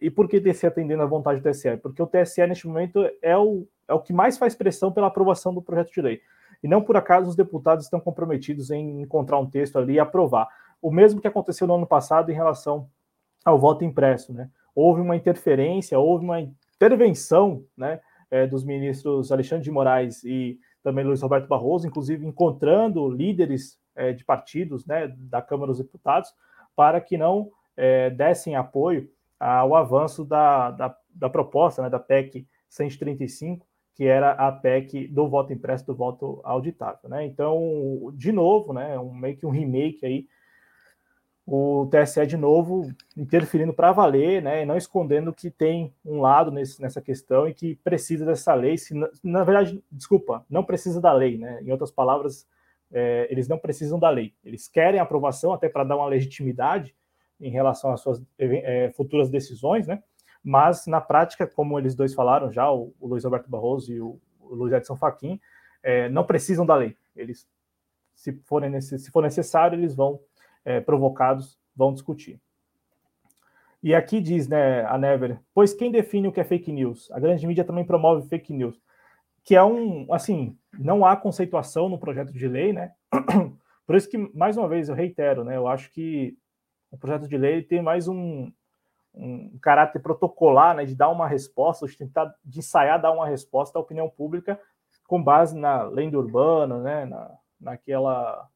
E 0.00 0.10
por 0.10 0.28
que 0.28 0.40
TSE 0.40 0.66
atendendo 0.66 1.02
à 1.02 1.06
vontade 1.06 1.40
do 1.40 1.50
TSE? 1.50 1.76
Porque 1.78 2.02
o 2.02 2.06
TSE, 2.06 2.46
neste 2.46 2.66
momento, 2.66 3.08
é 3.22 3.36
o, 3.36 3.66
é 3.88 3.94
o 3.94 4.00
que 4.00 4.12
mais 4.12 4.38
faz 4.38 4.54
pressão 4.54 4.92
pela 4.92 5.08
aprovação 5.08 5.54
do 5.54 5.62
projeto 5.62 5.92
de 5.92 6.00
lei. 6.00 6.20
E 6.62 6.68
não 6.68 6.82
por 6.82 6.96
acaso 6.96 7.28
os 7.28 7.36
deputados 7.36 7.84
estão 7.84 8.00
comprometidos 8.00 8.70
em 8.70 9.02
encontrar 9.02 9.38
um 9.38 9.48
texto 9.48 9.78
ali 9.78 9.94
e 9.94 10.00
aprovar 10.00 10.48
o 10.80 10.90
mesmo 10.90 11.20
que 11.20 11.28
aconteceu 11.28 11.66
no 11.66 11.74
ano 11.74 11.86
passado 11.86 12.30
em 12.30 12.34
relação 12.34 12.88
ao 13.44 13.58
voto 13.58 13.84
impresso, 13.84 14.32
né? 14.32 14.50
Houve 14.74 15.00
uma 15.00 15.16
interferência, 15.16 15.98
houve 15.98 16.24
uma 16.24 16.40
intervenção, 16.40 17.64
né, 17.76 18.00
é, 18.30 18.46
dos 18.46 18.64
ministros 18.64 19.30
Alexandre 19.30 19.64
de 19.64 19.70
Moraes 19.70 20.24
e 20.24 20.58
também 20.84 21.02
Luiz 21.04 21.22
Roberto 21.22 21.48
Barroso, 21.48 21.88
inclusive 21.88 22.24
encontrando 22.26 23.08
líderes 23.08 23.80
é, 23.96 24.12
de 24.12 24.22
partidos, 24.22 24.86
né, 24.86 25.08
da 25.16 25.40
Câmara 25.40 25.72
dos 25.72 25.78
Deputados, 25.78 26.32
para 26.76 27.00
que 27.00 27.16
não 27.16 27.50
é, 27.76 28.10
dessem 28.10 28.54
apoio 28.54 29.10
ao 29.40 29.74
avanço 29.74 30.24
da, 30.24 30.70
da, 30.70 30.96
da 31.08 31.30
proposta, 31.30 31.82
né, 31.82 31.88
da 31.88 31.98
PEC 31.98 32.46
135, 32.68 33.66
que 33.94 34.04
era 34.04 34.32
a 34.32 34.52
PEC 34.52 35.08
do 35.08 35.26
voto 35.28 35.52
impresso, 35.52 35.86
do 35.86 35.94
voto 35.94 36.40
auditável, 36.44 37.08
né? 37.08 37.24
Então, 37.24 38.12
de 38.14 38.32
novo, 38.32 38.72
né, 38.72 38.98
um, 38.98 39.14
meio 39.14 39.36
que 39.36 39.46
um 39.46 39.50
remake 39.50 40.04
aí 40.04 40.26
o 41.46 41.86
TSE 41.90 42.26
de 42.26 42.36
novo 42.36 42.90
interferindo 43.16 43.72
para 43.74 43.92
valer, 43.92 44.42
né, 44.42 44.62
e 44.62 44.66
não 44.66 44.76
escondendo 44.76 45.32
que 45.32 45.50
tem 45.50 45.92
um 46.04 46.20
lado 46.20 46.50
nesse, 46.50 46.80
nessa 46.80 47.02
questão 47.02 47.46
e 47.46 47.52
que 47.52 47.76
precisa 47.76 48.24
dessa 48.24 48.54
lei. 48.54 48.78
Se, 48.78 48.94
na 49.22 49.44
verdade, 49.44 49.82
desculpa, 49.92 50.44
não 50.48 50.64
precisa 50.64 51.00
da 51.00 51.12
lei, 51.12 51.36
né? 51.36 51.60
Em 51.62 51.70
outras 51.70 51.90
palavras, 51.90 52.46
é, 52.90 53.26
eles 53.30 53.46
não 53.46 53.58
precisam 53.58 53.98
da 53.98 54.08
lei. 54.08 54.32
Eles 54.42 54.68
querem 54.68 55.00
aprovação 55.00 55.52
até 55.52 55.68
para 55.68 55.84
dar 55.84 55.96
uma 55.96 56.06
legitimidade 56.06 56.94
em 57.38 57.50
relação 57.50 57.92
às 57.92 58.00
suas 58.00 58.22
é, 58.38 58.90
futuras 58.96 59.28
decisões, 59.28 59.86
né? 59.86 60.02
Mas 60.42 60.86
na 60.86 61.00
prática, 61.00 61.46
como 61.46 61.78
eles 61.78 61.94
dois 61.94 62.14
falaram 62.14 62.50
já, 62.50 62.70
o, 62.70 62.94
o 62.98 63.06
Luiz 63.06 63.24
Alberto 63.24 63.50
Barroso 63.50 63.92
e 63.92 64.00
o, 64.00 64.18
o 64.40 64.54
Luiz 64.54 64.72
Edson 64.72 64.96
Fachin, 64.96 65.38
é, 65.82 66.08
não 66.08 66.24
precisam 66.24 66.64
da 66.64 66.74
lei. 66.74 66.96
Eles, 67.14 67.46
se, 68.14 68.32
forem, 68.44 68.80
se 68.80 69.10
for 69.10 69.22
necessário, 69.22 69.78
eles 69.78 69.94
vão 69.94 70.20
é, 70.64 70.80
provocados 70.80 71.58
vão 71.76 71.92
discutir. 71.92 72.40
E 73.82 73.94
aqui 73.94 74.20
diz, 74.20 74.48
né, 74.48 74.82
a 74.86 74.96
Never, 74.96 75.38
pois 75.52 75.74
quem 75.74 75.90
define 75.90 76.28
o 76.28 76.32
que 76.32 76.40
é 76.40 76.44
fake 76.44 76.72
news? 76.72 77.10
A 77.10 77.20
grande 77.20 77.46
mídia 77.46 77.64
também 77.64 77.84
promove 77.84 78.26
fake 78.28 78.52
news, 78.52 78.80
que 79.42 79.54
é 79.54 79.62
um, 79.62 80.10
assim, 80.12 80.56
não 80.78 81.04
há 81.04 81.14
conceituação 81.14 81.88
no 81.88 81.98
projeto 81.98 82.32
de 82.32 82.48
lei, 82.48 82.72
né? 82.72 82.92
Por 83.86 83.94
isso 83.94 84.08
que, 84.08 84.16
mais 84.34 84.56
uma 84.56 84.66
vez, 84.66 84.88
eu 84.88 84.94
reitero, 84.94 85.44
né, 85.44 85.56
eu 85.56 85.68
acho 85.68 85.92
que 85.92 86.34
o 86.90 86.96
projeto 86.96 87.28
de 87.28 87.36
lei 87.36 87.62
tem 87.62 87.82
mais 87.82 88.08
um, 88.08 88.50
um 89.14 89.58
caráter 89.60 90.00
protocolar, 90.00 90.74
né, 90.74 90.86
de 90.86 90.94
dar 90.94 91.10
uma 91.10 91.28
resposta, 91.28 91.86
de 91.86 91.96
tentar, 91.98 92.34
de 92.42 92.60
ensaiar 92.60 92.98
dar 92.98 93.12
uma 93.12 93.26
resposta 93.26 93.78
à 93.78 93.82
opinião 93.82 94.08
pública 94.08 94.58
com 95.06 95.22
base 95.22 95.56
na 95.58 95.82
lenda 95.82 96.18
urbana, 96.18 96.78
né, 96.78 97.04
na, 97.04 97.30
naquela 97.60 98.48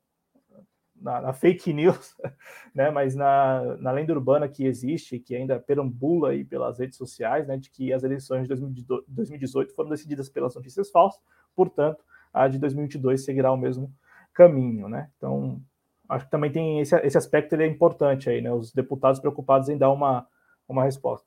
na, 1.01 1.21
na, 1.21 1.33
fake 1.33 1.73
news, 1.73 2.17
né, 2.75 2.91
mas 2.91 3.15
na, 3.15 3.77
na 3.77 3.91
lenda 3.91 4.13
urbana 4.13 4.49
que 4.49 4.65
existe, 4.65 5.19
que 5.19 5.35
ainda 5.35 5.59
perambula 5.59 6.31
aí 6.31 6.45
pelas 6.45 6.79
redes 6.79 6.97
sociais, 6.97 7.47
né, 7.47 7.57
de 7.57 7.71
que 7.71 7.93
as 7.93 8.03
eleições 8.05 8.49
de 8.49 8.85
2018 9.07 9.75
foram 9.75 9.91
decididas 9.91 10.29
pelas 10.29 10.55
notícias 10.55 10.91
falsas, 10.91 11.21
portanto, 11.55 12.05
a 12.33 12.49
de 12.49 12.59
2022 12.59 13.25
seguirá 13.25 13.53
o 13.53 13.57
mesmo 13.57 13.93
caminho, 14.35 14.89
né? 14.89 15.11
Então, 15.17 15.61
acho 16.09 16.27
que 16.27 16.31
também 16.31 16.53
tem 16.53 16.81
esse, 16.81 16.95
esse 16.97 17.19
aspecto 17.19 17.55
ele 17.55 17.65
é 17.65 17.67
importante 17.67 18.31
aí, 18.31 18.41
né? 18.41 18.53
Os 18.53 18.73
deputados 18.73 19.19
preocupados 19.19 19.69
em 19.69 19.77
dar 19.77 19.91
uma, 19.91 20.27
uma 20.69 20.85
resposta. 20.85 21.27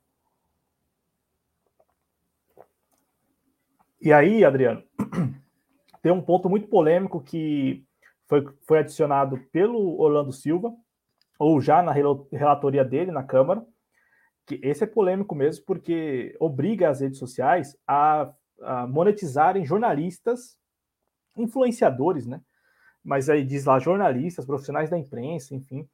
E 4.01 4.11
aí, 4.11 4.43
Adriano, 4.43 4.81
tem 6.01 6.11
um 6.11 6.21
ponto 6.21 6.49
muito 6.49 6.67
polêmico 6.67 7.21
que 7.21 7.85
foi, 8.31 8.47
foi 8.65 8.79
adicionado 8.79 9.37
pelo 9.51 9.99
Orlando 9.99 10.31
Silva, 10.31 10.73
ou 11.37 11.59
já 11.59 11.81
na 11.83 11.91
relatoria 11.91 12.85
dele 12.85 13.11
na 13.11 13.23
Câmara, 13.23 13.65
que 14.47 14.57
esse 14.63 14.85
é 14.85 14.87
polêmico 14.87 15.35
mesmo, 15.35 15.65
porque 15.65 16.33
obriga 16.39 16.89
as 16.89 17.01
redes 17.01 17.19
sociais 17.19 17.75
a, 17.85 18.31
a 18.61 18.87
monetizarem 18.87 19.65
jornalistas, 19.65 20.57
influenciadores, 21.35 22.25
né? 22.25 22.41
Mas 23.03 23.29
aí 23.29 23.43
diz 23.43 23.65
lá 23.65 23.79
jornalistas, 23.79 24.45
profissionais 24.45 24.89
da 24.89 24.97
imprensa, 24.97 25.53
enfim, 25.53 25.85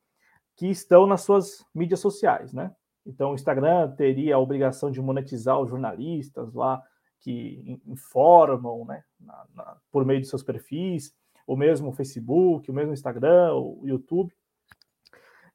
que 0.56 0.68
estão 0.68 1.08
nas 1.08 1.22
suas 1.22 1.66
mídias 1.74 2.02
sociais, 2.02 2.54
né? 2.54 2.72
Então, 3.04 3.32
o 3.32 3.36
Instagram 3.36 3.96
teria 3.96 4.36
a 4.36 4.40
obrigação 4.40 4.92
de 4.92 5.02
monetizar 5.02 5.60
os 5.60 5.72
jornalistas 5.72 6.54
lá 6.54 6.84
que 7.20 7.82
informam, 7.88 8.86
né, 8.86 9.04
na, 9.20 9.46
na, 9.56 9.78
por 9.92 10.06
meio 10.06 10.22
de 10.22 10.28
seus 10.28 10.44
perfis, 10.44 11.17
o 11.48 11.56
mesmo 11.56 11.94
Facebook, 11.94 12.70
o 12.70 12.74
mesmo 12.74 12.94
Instagram, 12.94 13.54
o 13.54 13.82
YouTube. 13.86 14.36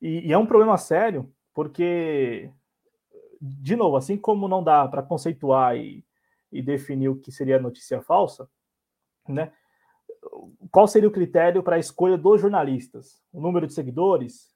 E, 0.01 0.27
e 0.27 0.33
é 0.33 0.39
um 0.39 0.47
problema 0.47 0.79
sério, 0.79 1.31
porque, 1.53 2.51
de 3.39 3.77
novo, 3.77 3.97
assim 3.97 4.17
como 4.17 4.49
não 4.49 4.65
dá 4.65 4.89
para 4.89 5.03
conceituar 5.03 5.77
e, 5.77 6.03
e 6.51 6.63
definir 6.63 7.11
o 7.11 7.21
que 7.21 7.31
seria 7.31 7.61
notícia 7.61 8.01
falsa, 8.01 8.49
né? 9.29 9.53
Qual 10.71 10.89
seria 10.89 11.09
o 11.09 11.13
critério 11.13 11.63
para 11.63 11.77
a 11.77 11.81
escolha 11.81 12.17
dos 12.17 12.41
jornalistas? 12.41 13.23
O 13.31 13.41
número 13.41 13.67
de 13.67 13.75
seguidores? 13.75 14.51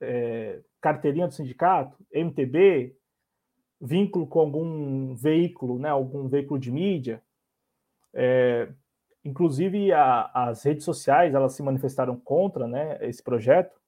É, 0.00 0.62
carteirinha 0.80 1.26
do 1.26 1.34
sindicato? 1.34 1.98
MTB? 2.12 2.96
Vínculo 3.80 4.26
com 4.26 4.40
algum 4.40 5.14
veículo, 5.14 5.78
né? 5.78 5.90
Algum 5.90 6.28
veículo 6.28 6.58
de 6.58 6.70
mídia? 6.70 7.22
É, 8.14 8.72
Inclusive, 9.28 9.92
a, 9.92 10.30
as 10.32 10.62
redes 10.62 10.84
sociais 10.84 11.34
elas 11.34 11.52
se 11.52 11.62
manifestaram 11.62 12.18
contra 12.18 12.66
né, 12.66 12.98
esse 13.02 13.22
projeto 13.22 13.78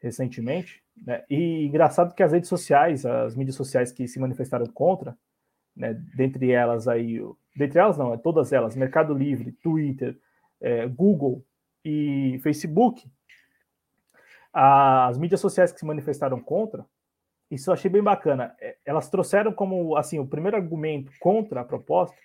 recentemente. 0.00 0.82
Né? 1.06 1.24
E 1.30 1.64
engraçado 1.64 2.12
que 2.12 2.22
as 2.22 2.32
redes 2.32 2.48
sociais, 2.48 3.06
as 3.06 3.36
mídias 3.36 3.54
sociais 3.54 3.92
que 3.92 4.08
se 4.08 4.18
manifestaram 4.18 4.66
contra, 4.66 5.16
né, 5.76 5.94
dentre 6.16 6.50
elas 6.50 6.88
aí, 6.88 7.20
dentre 7.54 7.78
elas 7.78 7.96
não, 7.96 8.12
é 8.12 8.16
todas 8.16 8.52
elas, 8.52 8.74
Mercado 8.74 9.14
Livre, 9.14 9.52
Twitter, 9.52 10.18
é, 10.60 10.88
Google 10.88 11.44
e 11.84 12.40
Facebook, 12.42 13.08
as 14.52 15.16
mídias 15.16 15.40
sociais 15.40 15.72
que 15.72 15.78
se 15.78 15.86
manifestaram 15.86 16.40
contra, 16.40 16.84
isso 17.48 17.70
eu 17.70 17.74
achei 17.74 17.90
bem 17.90 18.02
bacana. 18.02 18.52
É, 18.60 18.76
elas 18.84 19.08
trouxeram 19.08 19.52
como 19.52 19.96
assim 19.96 20.18
o 20.18 20.26
primeiro 20.26 20.56
argumento 20.56 21.12
contra 21.20 21.60
a 21.60 21.64
proposta 21.64 22.16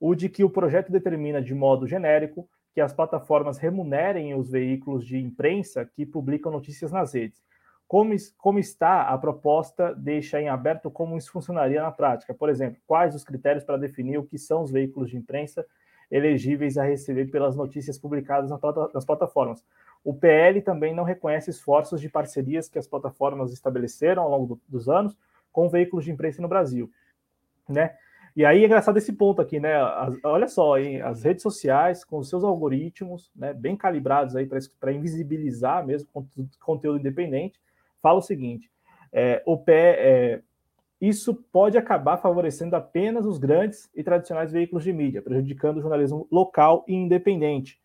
o 0.00 0.14
de 0.14 0.28
que 0.28 0.42
o 0.42 0.50
projeto 0.50 0.90
determina 0.90 1.42
de 1.42 1.54
modo 1.54 1.86
genérico 1.86 2.48
que 2.72 2.80
as 2.80 2.92
plataformas 2.92 3.58
remunerem 3.58 4.34
os 4.34 4.50
veículos 4.50 5.04
de 5.04 5.18
imprensa 5.18 5.84
que 5.84 6.06
publicam 6.06 6.50
notícias 6.50 6.90
nas 6.90 7.12
redes. 7.12 7.42
Como, 7.86 8.14
como 8.38 8.58
está 8.58 9.02
a 9.02 9.18
proposta 9.18 9.92
deixa 9.94 10.40
em 10.40 10.48
aberto 10.48 10.90
como 10.90 11.18
isso 11.18 11.32
funcionaria 11.32 11.82
na 11.82 11.90
prática. 11.90 12.32
Por 12.32 12.48
exemplo, 12.48 12.80
quais 12.86 13.14
os 13.14 13.24
critérios 13.24 13.64
para 13.64 13.76
definir 13.76 14.16
o 14.16 14.24
que 14.24 14.38
são 14.38 14.62
os 14.62 14.70
veículos 14.70 15.10
de 15.10 15.16
imprensa 15.16 15.66
elegíveis 16.10 16.78
a 16.78 16.84
receber 16.84 17.26
pelas 17.26 17.56
notícias 17.56 17.98
publicadas 17.98 18.50
nas 18.94 19.04
plataformas. 19.04 19.64
O 20.02 20.14
PL 20.14 20.60
também 20.62 20.94
não 20.94 21.04
reconhece 21.04 21.50
esforços 21.50 22.00
de 22.00 22.08
parcerias 22.08 22.68
que 22.68 22.78
as 22.78 22.86
plataformas 22.86 23.52
estabeleceram 23.52 24.22
ao 24.22 24.30
longo 24.30 24.60
dos 24.68 24.88
anos 24.88 25.16
com 25.52 25.68
veículos 25.68 26.04
de 26.04 26.10
imprensa 26.10 26.40
no 26.40 26.48
Brasil. 26.48 26.90
Né? 27.68 27.94
E 28.36 28.44
aí 28.44 28.62
é 28.62 28.66
engraçado 28.66 28.96
esse 28.96 29.12
ponto 29.12 29.40
aqui, 29.40 29.58
né? 29.58 29.74
As, 29.76 30.16
olha 30.24 30.48
só, 30.48 30.78
hein? 30.78 31.00
as 31.02 31.22
redes 31.22 31.42
sociais 31.42 32.04
com 32.04 32.18
os 32.18 32.28
seus 32.28 32.44
algoritmos, 32.44 33.30
né, 33.34 33.52
bem 33.52 33.76
calibrados 33.76 34.36
aí 34.36 34.48
para 34.78 34.92
invisibilizar 34.92 35.84
mesmo 35.84 36.08
conteúdo, 36.12 36.50
conteúdo 36.60 36.98
independente, 36.98 37.60
fala 38.00 38.18
o 38.18 38.22
seguinte: 38.22 38.70
é, 39.12 39.42
o 39.44 39.56
pé, 39.56 39.96
é, 39.98 40.42
isso 41.00 41.34
pode 41.34 41.76
acabar 41.78 42.18
favorecendo 42.18 42.76
apenas 42.76 43.24
os 43.24 43.38
grandes 43.38 43.90
e 43.94 44.02
tradicionais 44.02 44.52
veículos 44.52 44.84
de 44.84 44.92
mídia, 44.92 45.22
prejudicando 45.22 45.78
o 45.78 45.82
jornalismo 45.82 46.28
local 46.30 46.84
e 46.86 46.94
independente. 46.94 47.80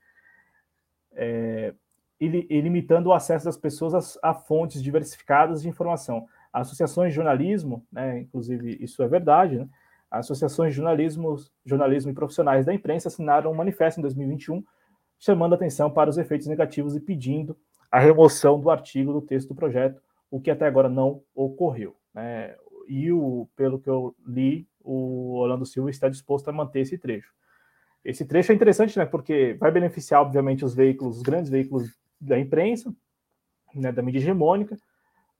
É, 1.13 1.73
e, 2.19 2.61
limitando 2.61 3.09
o 3.09 3.13
acesso 3.13 3.45
das 3.45 3.57
pessoas 3.57 4.17
a 4.21 4.33
fontes 4.33 4.81
diversificadas 4.81 5.61
de 5.61 5.69
informação. 5.69 6.27
Associações 6.51 7.09
de 7.09 7.15
jornalismo, 7.15 7.85
né, 7.91 8.19
inclusive 8.19 8.77
isso 8.79 9.03
é 9.03 9.07
verdade, 9.07 9.57
né, 9.57 9.67
associações 10.11 10.71
de 10.71 10.77
jornalismo, 10.77 11.35
jornalismo 11.65 12.11
e 12.11 12.13
profissionais 12.13 12.65
da 12.65 12.73
imprensa 12.73 13.07
assinaram 13.07 13.51
um 13.51 13.55
manifesto 13.55 13.99
em 13.99 14.03
2021 14.03 14.63
chamando 15.17 15.55
atenção 15.55 15.89
para 15.89 16.09
os 16.09 16.17
efeitos 16.17 16.47
negativos 16.47 16.95
e 16.95 16.99
pedindo 16.99 17.57
a 17.91 17.99
remoção 17.99 18.59
do 18.59 18.69
artigo 18.69 19.13
do 19.13 19.21
texto 19.21 19.49
do 19.49 19.55
projeto, 19.55 20.01
o 20.29 20.39
que 20.39 20.51
até 20.51 20.65
agora 20.65 20.89
não 20.89 21.21
ocorreu. 21.33 21.95
Né? 22.13 22.55
E, 22.87 23.11
o, 23.11 23.47
pelo 23.55 23.79
que 23.79 23.89
eu 23.89 24.15
li, 24.27 24.67
o 24.83 25.35
Orlando 25.37 25.65
Silva 25.65 25.89
está 25.89 26.09
disposto 26.09 26.47
a 26.49 26.53
manter 26.53 26.81
esse 26.81 26.97
trecho. 26.97 27.33
Esse 28.03 28.25
trecho 28.25 28.51
é 28.51 28.55
interessante, 28.55 28.97
né, 28.99 29.05
porque 29.05 29.55
vai 29.59 29.71
beneficiar, 29.71 30.21
obviamente, 30.21 30.63
os 30.63 30.75
veículos, 30.75 31.17
os 31.17 31.23
grandes 31.23 31.49
veículos 31.49 31.97
da 32.21 32.37
imprensa, 32.37 32.93
né, 33.73 33.91
da 33.91 34.03
mídia 34.03 34.19
hegemônica, 34.19 34.77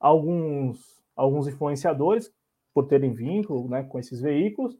alguns, 0.00 1.00
alguns 1.14 1.46
influenciadores 1.46 2.32
por 2.76 2.86
terem 2.86 3.14
vínculo 3.14 3.66
né, 3.70 3.84
com 3.84 3.98
esses 3.98 4.20
veículos, 4.20 4.78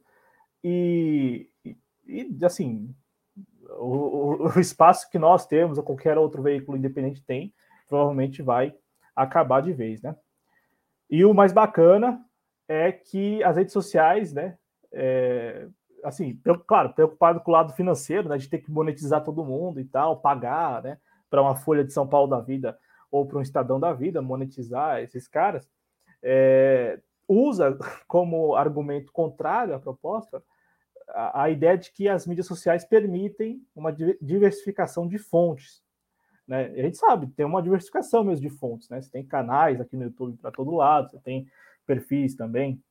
e, 0.63 1.49
e, 2.05 2.37
assim, 2.43 2.93
o, 3.79 4.49
o, 4.55 4.59
espaço 4.59 5.09
que 5.09 5.17
nós 5.17 5.47
temos, 5.47 5.79
ou 5.79 5.83
qualquer 5.83 6.15
outro 6.15 6.43
veículo 6.43 6.77
independente 6.77 7.23
tem, 7.25 7.51
provavelmente 7.87 8.43
vai 8.43 8.71
acabar 9.15 9.61
de 9.61 9.73
vez, 9.73 9.99
né? 10.03 10.15
E 11.09 11.25
o 11.25 11.33
mais 11.33 11.51
bacana 11.51 12.23
é 12.67 12.91
que 12.91 13.43
as 13.43 13.57
redes 13.57 13.73
sociais, 13.73 14.31
né, 14.31 14.59
é, 14.91 15.67
assim, 16.03 16.39
claro, 16.67 16.93
preocupado 16.93 17.39
com 17.39 17.49
o 17.49 17.53
lado 17.53 17.73
financeiro, 17.73 18.29
né, 18.29 18.37
de 18.37 18.47
ter 18.47 18.59
que 18.59 18.69
monetizar 18.69 19.23
todo 19.23 19.43
mundo 19.43 19.79
e 19.79 19.85
tal, 19.85 20.21
pagar, 20.21 20.83
né, 20.83 20.99
para 21.31 21.41
uma 21.41 21.55
Folha 21.55 21.83
de 21.83 21.93
São 21.93 22.07
Paulo 22.07 22.29
da 22.29 22.41
vida 22.41 22.77
ou 23.09 23.25
para 23.25 23.39
um 23.39 23.41
Estadão 23.41 23.79
da 23.79 23.91
vida, 23.91 24.21
monetizar 24.21 25.01
esses 25.01 25.27
caras, 25.27 25.67
é, 26.21 26.99
usa 27.27 27.77
como 28.07 28.55
argumento 28.55 29.11
contrário 29.11 29.75
à 29.75 29.79
proposta 29.79 30.41
a, 31.09 31.43
a, 31.43 31.49
ideia 31.49 31.77
de 31.77 31.91
que 31.91 32.07
as 32.07 32.27
mídias 32.27 32.47
sociais 32.47 32.83
permitem 32.83 33.61
uma 33.75 33.95
diversificação 34.21 35.07
de 35.07 35.17
fontes. 35.17 35.81
Né? 36.47 36.65
A 36.65 36.81
gente 36.81 36.97
sabe, 36.97 37.27
tem 37.27 37.45
uma 37.45 37.61
diversificação 37.61 38.23
mesmo 38.23 38.47
de 38.47 38.55
fontes. 38.55 38.89
Né? 38.89 39.01
Você 39.01 39.09
tem 39.09 39.25
canais 39.25 39.79
aqui 39.79 39.95
no 39.95 40.03
YouTube 40.03 40.37
para 40.37 40.51
todo 40.51 40.75
lado, 40.75 41.09
você 41.09 41.19
tem 41.19 41.47
perfis 41.85 42.35
também 42.35 42.81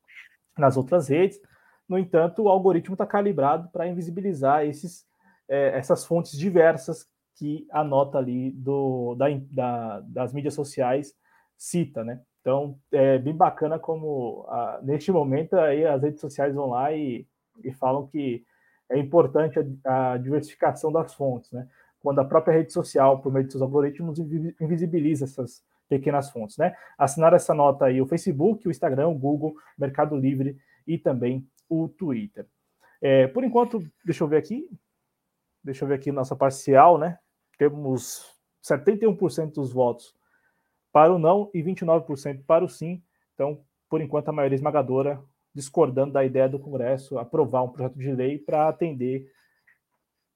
nas 0.56 0.76
outras 0.76 1.08
redes. 1.08 1.40
No 1.88 1.98
entanto, 1.98 2.42
o 2.42 2.48
algoritmo 2.48 2.94
está 2.94 3.06
calibrado 3.06 3.68
para 3.70 3.86
invisibilizar 3.86 4.64
esses, 4.64 5.06
é, 5.48 5.78
essas 5.78 6.04
fontes 6.04 6.36
diversas 6.36 7.06
que 7.36 7.66
a 7.70 7.84
nota 7.84 8.18
ali 8.18 8.50
do, 8.50 9.14
da, 9.14 9.26
da, 9.50 10.00
das 10.00 10.32
mídias 10.32 10.54
sociais 10.54 11.14
cita, 11.56 12.02
né? 12.02 12.20
Então, 12.46 12.78
é 12.92 13.18
bem 13.18 13.34
bacana 13.34 13.76
como, 13.76 14.46
neste 14.84 15.10
momento, 15.10 15.56
aí 15.56 15.84
as 15.84 16.00
redes 16.00 16.20
sociais 16.20 16.54
vão 16.54 16.68
lá 16.68 16.92
e, 16.92 17.26
e 17.64 17.72
falam 17.72 18.06
que 18.06 18.46
é 18.88 18.96
importante 18.96 19.58
a, 19.84 20.12
a, 20.12 20.16
diversificação 20.16 20.92
das 20.92 21.12
fontes, 21.12 21.50
né? 21.50 21.68
Quando 22.00 22.20
a 22.20 22.24
própria 22.24 22.54
rede 22.54 22.72
social, 22.72 23.20
por 23.20 23.32
meio 23.32 23.46
de 23.46 23.50
seus 23.50 23.62
algoritmos, 23.62 24.20
invisibiliza 24.60 25.24
essas 25.24 25.64
pequenas 25.88 26.30
fontes, 26.30 26.56
né? 26.56 26.76
Assinaram 26.96 27.34
essa 27.34 27.52
nota 27.52 27.86
aí 27.86 28.00
o 28.00 28.06
Facebook, 28.06 28.68
o 28.68 28.70
Instagram, 28.70 29.08
o 29.08 29.18
Google, 29.18 29.56
Mercado 29.76 30.14
Livre 30.14 30.56
e 30.86 30.96
também 30.96 31.44
o 31.68 31.88
Twitter. 31.88 32.46
É, 33.02 33.26
por 33.26 33.42
enquanto, 33.42 33.84
deixa 34.04 34.22
eu 34.22 34.28
ver 34.28 34.36
aqui, 34.36 34.70
deixa 35.64 35.82
eu 35.82 35.88
ver 35.88 35.94
aqui 35.94 36.12
nossa 36.12 36.36
parcial, 36.36 36.96
né? 36.96 37.18
Temos 37.58 38.24
71% 38.62 39.52
dos 39.52 39.72
votos 39.72 40.14
para 40.96 41.12
o 41.12 41.18
não 41.18 41.50
e 41.52 41.62
29% 41.62 42.42
para 42.46 42.64
o 42.64 42.68
sim. 42.70 43.02
Então, 43.34 43.60
por 43.86 44.00
enquanto, 44.00 44.30
a 44.30 44.32
maioria 44.32 44.56
esmagadora 44.56 45.22
discordando 45.54 46.14
da 46.14 46.24
ideia 46.24 46.48
do 46.48 46.58
Congresso 46.58 47.18
aprovar 47.18 47.64
um 47.64 47.68
projeto 47.68 47.98
de 47.98 48.10
lei 48.10 48.38
para 48.38 48.66
atender 48.66 49.30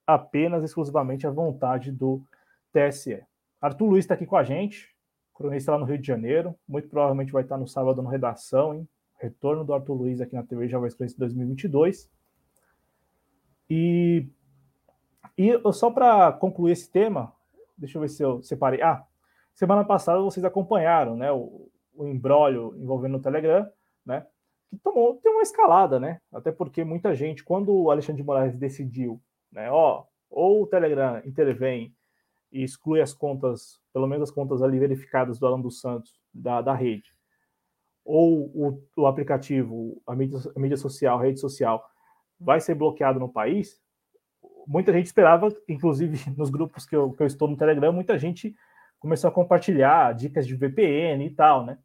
apenas 0.05 0.63
exclusivamente 0.63 1.25
a 1.25 1.31
vontade 1.31 1.91
do 1.91 2.21
TSE. 2.71 3.23
Arthur 3.59 3.87
Luiz 3.87 4.05
está 4.05 4.13
aqui 4.13 4.27
com 4.27 4.35
a 4.35 4.43
gente, 4.43 4.95
cronista 5.33 5.71
lá 5.71 5.79
no 5.79 5.85
Rio 5.85 5.97
de 5.97 6.05
Janeiro, 6.05 6.53
muito 6.67 6.87
provavelmente 6.87 7.31
vai 7.31 7.41
estar 7.41 7.57
no 7.57 7.67
sábado 7.67 7.99
no 8.03 8.09
Redação, 8.09 8.75
hein? 8.75 8.87
Retorno 9.17 9.65
do 9.65 9.73
Arthur 9.73 9.95
Luiz 9.95 10.21
aqui 10.21 10.35
na 10.35 10.43
TV 10.43 10.67
Vai 10.67 10.89
Esclarecer 10.89 11.17
2022. 11.17 12.07
E, 13.67 14.27
e 15.35 15.59
só 15.73 15.89
para 15.89 16.31
concluir 16.33 16.73
esse 16.73 16.91
tema, 16.91 17.33
deixa 17.75 17.97
eu 17.97 18.01
ver 18.03 18.09
se 18.09 18.21
eu 18.21 18.43
separei. 18.43 18.79
Ah, 18.83 19.07
Semana 19.53 19.83
passada 19.83 20.21
vocês 20.21 20.43
acompanharam, 20.45 21.15
né, 21.15 21.31
o, 21.31 21.69
o 21.93 22.07
embrólio 22.07 22.73
envolvendo 22.77 23.17
o 23.17 23.21
Telegram, 23.21 23.69
né, 24.05 24.25
que 24.69 24.77
tomou 24.77 25.15
tem 25.17 25.31
uma 25.31 25.41
escalada, 25.41 25.99
né? 25.99 26.19
Até 26.31 26.51
porque 26.51 26.83
muita 26.83 27.13
gente, 27.13 27.43
quando 27.43 27.73
o 27.73 27.91
Alexandre 27.91 28.21
de 28.21 28.25
Moraes 28.25 28.55
decidiu, 28.55 29.21
né, 29.51 29.69
ó, 29.69 30.05
ou 30.29 30.63
o 30.63 30.67
Telegram 30.67 31.21
intervém 31.25 31.93
e 32.51 32.63
exclui 32.63 33.01
as 33.01 33.13
contas, 33.13 33.81
pelo 33.93 34.07
menos 34.07 34.29
as 34.29 34.31
contas 34.33 34.61
ali 34.61 34.79
verificadas 34.79 35.37
do 35.37 35.45
Alan 35.45 35.59
dos 35.59 35.81
Santos, 35.81 36.19
da, 36.33 36.61
da 36.61 36.73
rede, 36.73 37.13
ou 38.03 38.49
o, 38.55 38.83
o 38.95 39.05
aplicativo, 39.05 40.01
a 40.07 40.15
mídia, 40.15 40.39
a 40.55 40.59
mídia 40.59 40.77
social, 40.77 41.19
a 41.19 41.21
rede 41.21 41.39
social, 41.39 41.83
vai 42.39 42.59
ser 42.59 42.75
bloqueado 42.75 43.19
no 43.19 43.29
país, 43.29 43.79
muita 44.65 44.91
gente 44.93 45.05
esperava, 45.05 45.49
inclusive 45.67 46.17
nos 46.37 46.49
grupos 46.49 46.85
que 46.85 46.95
eu, 46.95 47.11
que 47.11 47.21
eu 47.21 47.27
estou 47.27 47.47
no 47.47 47.57
Telegram, 47.57 47.91
muita 47.91 48.17
gente 48.17 48.55
começou 49.01 49.27
a 49.27 49.33
compartilhar 49.33 50.13
dicas 50.13 50.47
de 50.47 50.55
VPN 50.55 51.25
e 51.25 51.31
tal, 51.31 51.65
né? 51.65 51.77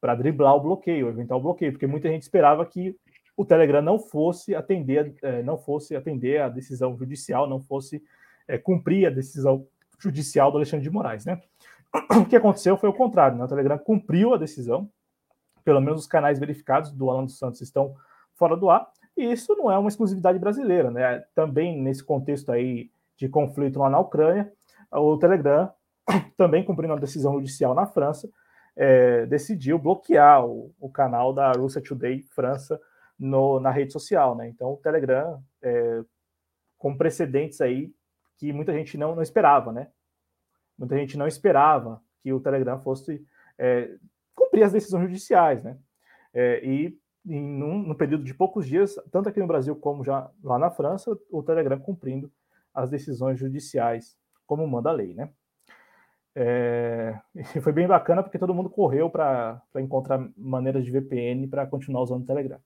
Para 0.00 0.14
driblar 0.14 0.56
o 0.56 0.60
bloqueio, 0.60 1.08
eventual 1.08 1.40
bloqueio, 1.40 1.72
porque 1.72 1.86
muita 1.86 2.08
gente 2.08 2.22
esperava 2.22 2.64
que 2.64 2.96
o 3.36 3.44
Telegram 3.44 3.82
não 3.82 3.98
fosse 3.98 4.54
atender, 4.54 5.14
é, 5.22 5.42
não 5.42 5.58
fosse 5.58 5.94
atender 5.94 6.40
a 6.40 6.48
decisão 6.48 6.96
judicial, 6.96 7.46
não 7.46 7.60
fosse 7.60 8.02
é, 8.48 8.56
cumprir 8.56 9.06
a 9.06 9.10
decisão 9.10 9.66
judicial 9.98 10.50
do 10.50 10.56
Alexandre 10.56 10.82
de 10.82 10.90
Moraes, 10.90 11.26
né? 11.26 11.40
O 12.20 12.24
que 12.24 12.36
aconteceu 12.36 12.76
foi 12.78 12.88
o 12.88 12.94
contrário, 12.94 13.36
né? 13.36 13.44
O 13.44 13.48
Telegram 13.48 13.78
cumpriu 13.78 14.32
a 14.32 14.38
decisão, 14.38 14.90
pelo 15.62 15.80
menos 15.80 16.00
os 16.00 16.06
canais 16.06 16.38
verificados 16.38 16.90
do 16.90 17.10
Alan 17.10 17.24
dos 17.24 17.38
Santos 17.38 17.60
estão 17.60 17.94
fora 18.34 18.56
do 18.56 18.70
ar, 18.70 18.88
e 19.14 19.30
isso 19.30 19.54
não 19.56 19.70
é 19.70 19.78
uma 19.78 19.88
exclusividade 19.88 20.38
brasileira, 20.38 20.90
né? 20.90 21.22
Também 21.34 21.78
nesse 21.80 22.02
contexto 22.02 22.50
aí 22.50 22.90
de 23.16 23.28
conflito 23.28 23.78
lá 23.78 23.90
na 23.90 23.98
Ucrânia, 23.98 24.50
o 24.90 25.18
Telegram, 25.18 25.70
também 26.36 26.64
cumprindo 26.64 26.92
a 26.92 26.98
decisão 26.98 27.34
judicial 27.34 27.74
na 27.74 27.86
França, 27.86 28.28
é, 28.76 29.26
decidiu 29.26 29.78
bloquear 29.78 30.44
o, 30.44 30.74
o, 30.78 30.90
canal 30.90 31.32
da 31.32 31.50
Russia 31.52 31.82
Today 31.82 32.22
França 32.34 32.80
no, 33.18 33.58
na 33.58 33.70
rede 33.70 33.92
social, 33.92 34.36
né? 34.36 34.48
Então 34.48 34.74
o 34.74 34.76
Telegram, 34.76 35.42
é, 35.62 36.02
com 36.76 36.96
precedentes 36.96 37.60
aí 37.60 37.90
que 38.36 38.52
muita 38.52 38.72
gente 38.72 38.98
não, 38.98 39.14
não 39.14 39.22
esperava, 39.22 39.72
né? 39.72 39.88
Muita 40.78 40.96
gente 40.96 41.16
não 41.16 41.26
esperava 41.26 42.02
que 42.22 42.32
o 42.32 42.40
Telegram 42.40 42.78
fosse 42.82 43.24
é, 43.58 43.96
cumprir 44.34 44.62
as 44.62 44.72
decisões 44.72 45.04
judiciais, 45.04 45.62
né? 45.64 45.78
É, 46.34 46.62
e 46.62 46.98
em 47.24 47.62
um, 47.62 47.78
no 47.78 47.94
período 47.94 48.24
de 48.24 48.34
poucos 48.34 48.66
dias, 48.66 48.94
tanto 49.10 49.28
aqui 49.28 49.40
no 49.40 49.46
Brasil 49.46 49.74
como 49.74 50.04
já 50.04 50.30
lá 50.44 50.58
na 50.58 50.70
França, 50.70 51.18
o 51.30 51.42
Telegram 51.42 51.80
cumprindo 51.80 52.30
as 52.74 52.90
decisões 52.90 53.38
judiciais, 53.38 54.16
como 54.46 54.66
manda 54.68 54.90
a 54.90 54.92
lei, 54.92 55.14
né? 55.14 55.30
É, 56.38 57.18
e 57.56 57.60
foi 57.62 57.72
bem 57.72 57.86
bacana 57.86 58.22
porque 58.22 58.38
todo 58.38 58.54
mundo 58.54 58.68
correu 58.68 59.08
para 59.08 59.62
encontrar 59.76 60.28
maneiras 60.36 60.84
de 60.84 60.90
VPN 60.90 61.48
para 61.48 61.66
continuar 61.66 62.02
usando 62.02 62.22
o 62.22 62.26
Telegram. 62.26 62.60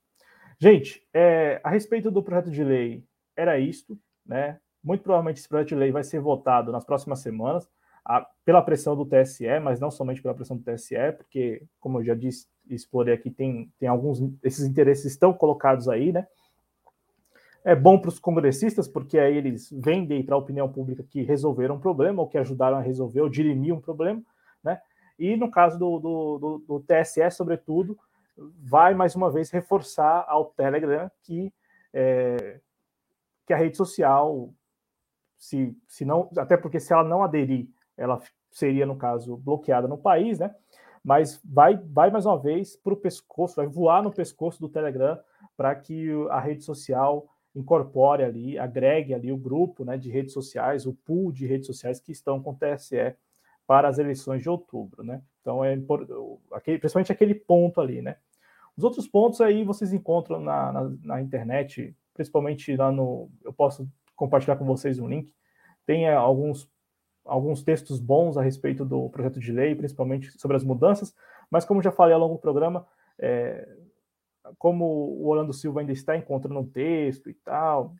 Gente, 0.59 1.06
é, 1.14 1.61
a 1.62 1.70
respeito 1.70 2.11
do 2.11 2.22
projeto 2.22 2.50
de 2.50 2.64
lei, 2.64 3.04
era 3.37 3.59
isto, 3.59 3.96
né? 4.26 4.59
Muito 4.83 5.02
provavelmente 5.02 5.38
esse 5.38 5.48
projeto 5.48 5.68
de 5.68 5.74
lei 5.76 5.92
vai 5.92 6.02
ser 6.02 6.20
votado 6.20 6.72
nas 6.72 6.85
próximas 6.85 7.20
semanas 7.20 7.68
a, 8.04 8.26
pela 8.44 8.61
pressão 8.61 8.96
do 8.96 9.06
TSE, 9.06 9.61
mas 9.62 9.78
não 9.78 9.90
somente 9.90 10.20
pela 10.20 10.35
pressão 10.35 10.56
do 10.56 10.64
TSE, 10.64 11.12
porque, 11.16 11.62
como 11.78 12.00
eu 12.00 12.04
já 12.04 12.14
disse, 12.14 12.46
explorei 12.68 13.14
aqui, 13.14 13.30
tem, 13.30 13.72
tem 13.78 13.88
alguns, 13.88 14.20
esses 14.42 14.66
interesses 14.66 15.12
estão 15.12 15.33
colocados 15.33 15.88
aí, 15.88 16.12
né? 16.12 16.26
É 17.64 17.75
bom 17.75 17.99
para 17.99 18.09
os 18.09 18.18
congressistas, 18.18 18.88
porque 18.88 19.18
aí 19.18 19.37
eles 19.37 19.70
vendem 19.70 20.25
para 20.25 20.35
a 20.35 20.38
opinião 20.38 20.70
pública 20.70 21.03
que 21.03 21.23
resolveram 21.23 21.77
um 21.77 21.81
problema, 21.81 22.23
ou 22.23 22.29
que 22.29 22.38
ajudaram 22.38 22.79
a 22.79 22.81
resolver, 22.81 23.20
ou 23.20 23.29
dirimir 23.29 23.75
um 23.75 23.81
problema, 23.81 24.23
né? 24.62 24.81
E 25.18 25.37
no 25.37 25.51
caso 25.51 25.79
do, 25.79 25.99
do, 25.99 26.38
do, 26.38 26.59
do 26.66 26.81
TSE, 26.81 27.31
sobretudo, 27.31 27.99
vai 28.37 28.94
mais 28.94 29.14
uma 29.14 29.31
vez 29.31 29.51
reforçar 29.51 30.25
ao 30.27 30.46
Telegram 30.46 31.11
que, 31.23 31.53
é, 31.92 32.61
que 33.46 33.53
a 33.53 33.57
rede 33.57 33.77
social, 33.77 34.51
se, 35.37 35.77
se 35.87 36.07
não, 36.07 36.31
até 36.38 36.57
porque 36.57 36.81
se 36.81 36.92
ela 36.92 37.05
não 37.05 37.23
aderir 37.23 37.68
ela 38.01 38.18
seria, 38.51 38.87
no 38.87 38.96
caso, 38.96 39.37
bloqueada 39.37 39.87
no 39.87 39.99
país, 39.99 40.38
né? 40.38 40.55
Mas 41.05 41.38
vai, 41.44 41.77
vai 41.77 42.11
mais 42.11 42.25
uma 42.25 42.38
vez 42.38 42.77
para 42.77 42.94
o 42.94 42.96
pescoço, 42.96 43.57
vai 43.57 43.66
voar 43.66 44.03
no 44.03 44.11
pescoço 44.11 44.59
do 44.59 44.70
Telegram 44.70 45.18
para 45.55 45.75
que 45.75 46.09
a 46.31 46.40
rede 46.40 46.64
social 46.64 47.29
incorpore 47.54 48.22
ali, 48.22 48.58
agregue 48.58 49.14
ali 49.14 49.32
o 49.32 49.36
grupo 49.36 49.84
né, 49.84 49.96
de 49.96 50.10
redes 50.10 50.32
sociais, 50.32 50.86
o 50.86 50.92
pool 50.92 51.32
de 51.32 51.46
redes 51.46 51.66
sociais 51.66 52.00
que 52.00 52.12
estão 52.12 52.42
com 52.42 52.50
o 52.50 52.56
TSE 52.56 53.16
para 53.66 53.88
as 53.88 53.98
eleições 53.98 54.42
de 54.42 54.48
outubro, 54.48 55.04
né? 55.04 55.22
Então 55.40 55.64
é 55.64 55.78
aquele, 56.52 56.78
principalmente 56.78 57.12
aquele 57.12 57.34
ponto 57.34 57.80
ali, 57.80 58.02
né? 58.02 58.16
Os 58.76 58.84
outros 58.84 59.06
pontos 59.06 59.40
aí 59.40 59.64
vocês 59.64 59.92
encontram 59.92 60.40
na, 60.40 60.72
na, 60.72 60.92
na, 61.04 61.22
internet, 61.22 61.94
principalmente 62.14 62.74
lá 62.74 62.90
no. 62.90 63.30
Eu 63.44 63.52
posso 63.52 63.88
compartilhar 64.16 64.56
com 64.56 64.64
vocês 64.64 64.98
um 64.98 65.08
link. 65.08 65.32
Tem 65.86 66.06
é, 66.06 66.14
alguns 66.14 66.68
alguns 67.24 67.62
textos 67.62 68.00
bons 68.00 68.36
a 68.36 68.42
respeito 68.42 68.84
do 68.84 69.08
projeto 69.10 69.38
de 69.38 69.52
lei, 69.52 69.74
principalmente 69.74 70.32
sobre 70.40 70.56
as 70.56 70.64
mudanças, 70.64 71.14
mas 71.50 71.64
como 71.64 71.82
já 71.82 71.92
falei 71.92 72.14
ao 72.14 72.20
longo 72.20 72.34
do 72.34 72.40
programa, 72.40 72.86
é, 73.18 73.68
como 74.58 74.84
o 74.84 75.28
Orlando 75.28 75.52
Silva 75.52 75.80
ainda 75.80 75.92
está 75.92 76.16
encontrando 76.16 76.60
um 76.60 76.66
texto 76.66 77.28
e 77.30 77.34
tal, 77.34 77.94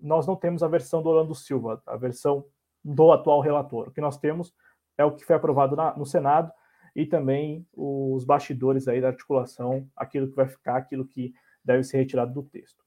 nós 0.00 0.26
não 0.26 0.36
temos 0.36 0.62
a 0.62 0.68
versão 0.68 1.02
do 1.02 1.08
Orlando 1.08 1.34
Silva, 1.34 1.82
a 1.86 1.96
versão 1.96 2.44
do 2.84 3.12
atual 3.12 3.40
relator. 3.40 3.88
O 3.88 3.90
que 3.90 4.00
nós 4.00 4.18
temos 4.18 4.54
é 4.96 5.04
o 5.04 5.12
que 5.12 5.24
foi 5.24 5.36
aprovado 5.36 5.74
na, 5.76 5.96
no 5.96 6.06
Senado 6.06 6.52
e 6.94 7.04
também 7.04 7.66
os 7.74 8.24
bastidores 8.24 8.88
aí 8.88 9.00
da 9.00 9.08
articulação, 9.08 9.88
aquilo 9.94 10.28
que 10.28 10.36
vai 10.36 10.46
ficar, 10.46 10.76
aquilo 10.76 11.06
que 11.06 11.34
deve 11.64 11.82
ser 11.84 11.98
retirado 11.98 12.32
do 12.32 12.42
texto. 12.42 12.84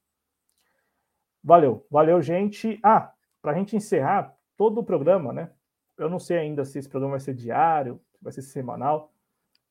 Valeu, 1.44 1.86
valeu, 1.90 2.22
gente. 2.22 2.80
Ah, 2.84 3.14
para 3.42 3.52
a 3.52 3.56
gente 3.56 3.76
encerrar 3.76 4.36
todo 4.58 4.80
o 4.80 4.84
programa, 4.84 5.32
né? 5.32 5.52
Eu 5.98 6.10
não 6.10 6.20
sei 6.20 6.38
ainda 6.38 6.66
se 6.66 6.80
esse 6.80 6.90
programa 6.90 7.12
vai 7.12 7.20
ser 7.20 7.34
diário, 7.34 8.02
vai 8.22 8.32
ser 8.32 8.42
semanal, 8.42 9.14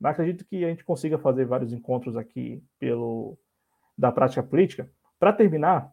mas 0.01 0.13
acredito 0.13 0.45
que 0.45 0.65
a 0.65 0.69
gente 0.69 0.85
consiga 0.85 1.19
fazer 1.19 1.45
vários 1.45 1.73
encontros 1.73 2.17
aqui 2.17 2.63
pelo 2.79 3.39
da 3.97 4.13
prática 4.13 4.43
política. 4.43 4.89
Para 5.19 5.33
terminar, 5.33 5.93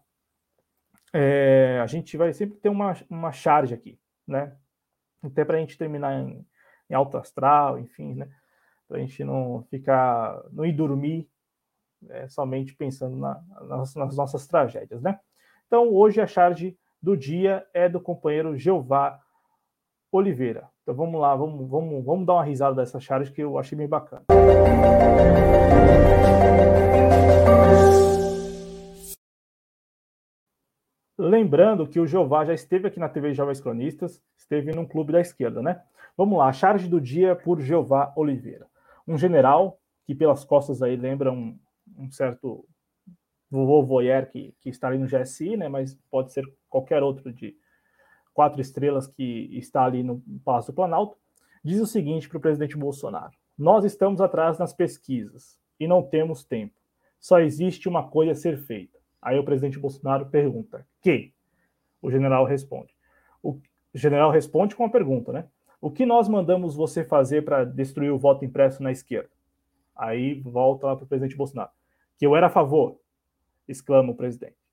é, 1.12 1.80
a 1.82 1.88
gente 1.88 2.16
vai 2.16 2.32
sempre 2.34 2.60
ter 2.60 2.70
uma, 2.70 2.94
uma 3.10 3.32
charge 3.32 3.74
aqui, 3.74 4.00
né? 4.28 4.56
Até 5.24 5.44
para 5.44 5.58
a 5.58 5.60
gente 5.60 5.78
terminar 5.78 6.14
em, 6.14 6.46
em 6.90 6.94
alto 6.94 7.18
astral, 7.18 7.80
enfim, 7.80 8.14
né? 8.14 8.30
Para 8.88 8.98
a 8.98 9.00
gente 9.00 9.24
não 9.24 9.64
ficar, 9.72 10.44
não 10.52 10.66
ir 10.66 10.74
dormir 10.74 11.28
é, 12.10 12.28
somente 12.28 12.76
pensando 12.76 13.18
na, 13.18 13.42
nas, 13.62 13.96
nas, 13.96 14.16
nossas 14.16 14.46
tragédias, 14.46 15.02
né? 15.02 15.20
Então, 15.66 15.90
hoje 15.92 16.22
a 16.22 16.28
charge 16.28 16.78
do 17.02 17.18
dia 17.18 17.66
é 17.74 17.90
do 17.90 18.00
companheiro 18.00 18.56
Jeová 18.56 19.20
Oliveira. 20.16 20.70
Então 20.84 20.96
vamos 20.96 21.20
lá, 21.20 21.36
vamos, 21.36 21.70
vamos, 21.70 22.06
vamos 22.06 22.26
dar 22.26 22.34
uma 22.34 22.44
risada 22.44 22.76
dessa 22.76 23.00
charge 23.00 23.32
que 23.32 23.42
eu 23.42 23.58
achei 23.58 23.78
bem 23.78 23.88
bacana. 23.88 24.24
Lembrando 31.18 31.88
que 31.88 32.00
o 32.00 32.06
Jeová 32.06 32.46
já 32.46 32.54
esteve 32.54 32.88
aqui 32.88 33.00
na 33.00 33.10
TV 33.10 33.34
Jovens 33.34 33.60
Cronistas, 33.60 34.22
esteve 34.38 34.74
num 34.74 34.86
clube 34.86 35.12
da 35.12 35.22
esquerda, 35.22 35.62
né? 35.62 35.82
Vamos 36.16 36.38
lá, 36.38 36.48
a 36.48 36.54
charge 36.54 36.88
do 36.88 37.02
dia 37.02 37.36
por 37.36 37.60
Jeová 37.60 38.14
Oliveira. 38.16 38.68
Um 39.08 39.18
general 39.18 39.80
que 40.06 40.14
pelas 40.14 40.44
costas 40.44 40.82
aí 40.82 40.96
lembra 40.96 41.32
um, 41.32 41.58
um 41.98 42.12
certo 42.12 42.66
vovô 43.50 43.84
Voyer 43.84 44.30
que, 44.30 44.54
que 44.60 44.70
está 44.70 44.88
ali 44.88 44.98
no 44.98 45.08
GSI, 45.08 45.58
né? 45.58 45.68
Mas 45.68 45.96
pode 46.10 46.32
ser 46.32 46.46
qualquer 46.70 47.02
outro 47.02 47.34
de, 47.34 47.56
quatro 48.36 48.60
estrelas 48.62 49.08
que 49.08 49.50
está 49.54 49.86
ali 49.86 50.04
no 50.04 50.22
Palácio 50.44 50.74
do 50.74 50.76
Planalto, 50.76 51.18
diz 51.64 51.80
o 51.80 51.88
seguinte 51.88 52.28
para 52.28 52.38
o 52.38 52.42
presidente 52.42 52.78
Bolsonaro: 52.78 53.32
Nós 53.58 53.86
estamos 53.86 54.20
atrás 54.22 54.60
nas 54.60 54.74
pesquisas 54.74 55.58
e 55.80 55.88
não 55.88 56.04
temos 56.04 56.44
tempo. 56.44 56.76
Só 57.20 57.40
existe 57.40 57.88
uma 57.90 58.08
coisa 58.08 58.34
a 58.34 58.36
ser 58.36 58.58
feita. 58.58 59.00
Aí 59.22 59.40
o 59.40 59.44
presidente 59.44 59.80
Bolsonaro 59.80 60.28
pergunta: 60.28 60.86
Que? 61.02 61.34
O 62.02 62.12
general 62.12 62.46
responde. 62.46 62.94
O 63.42 63.60
general 63.94 64.30
responde 64.30 64.76
com 64.76 64.84
uma 64.84 64.92
pergunta, 64.92 65.32
né? 65.32 65.48
O 65.80 65.90
que 65.90 66.06
nós 66.06 66.28
mandamos 66.28 66.76
você 66.76 67.06
fazer 67.06 67.46
para 67.46 67.64
destruir 67.64 68.12
o 68.12 68.20
voto 68.20 68.44
impresso 68.44 68.84
na 68.84 68.92
esquerda? 68.92 69.30
Aí 69.96 70.42
volta 70.42 70.88
lá 70.88 70.96
para 70.96 71.06
o 71.06 71.08
presidente 71.08 71.38
Bolsonaro. 71.38 71.72
Que 72.18 72.26
eu 72.26 72.36
era 72.36 72.48
a 72.48 72.50
favor, 72.50 73.00
exclama 73.68 74.12
o 74.12 74.16
presidente. 74.16 74.65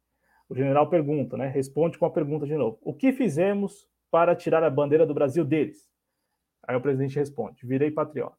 O 0.52 0.54
general 0.54 0.86
pergunta, 0.86 1.34
né? 1.34 1.48
Responde 1.48 1.96
com 1.96 2.04
a 2.04 2.10
pergunta 2.10 2.44
de 2.44 2.54
novo. 2.54 2.78
O 2.82 2.92
que 2.92 3.10
fizemos 3.10 3.88
para 4.10 4.36
tirar 4.36 4.62
a 4.62 4.68
bandeira 4.68 5.06
do 5.06 5.14
Brasil 5.14 5.46
deles? 5.46 5.90
Aí 6.68 6.76
o 6.76 6.80
presidente 6.80 7.18
responde: 7.18 7.66
virei 7.66 7.90
patriota. 7.90 8.36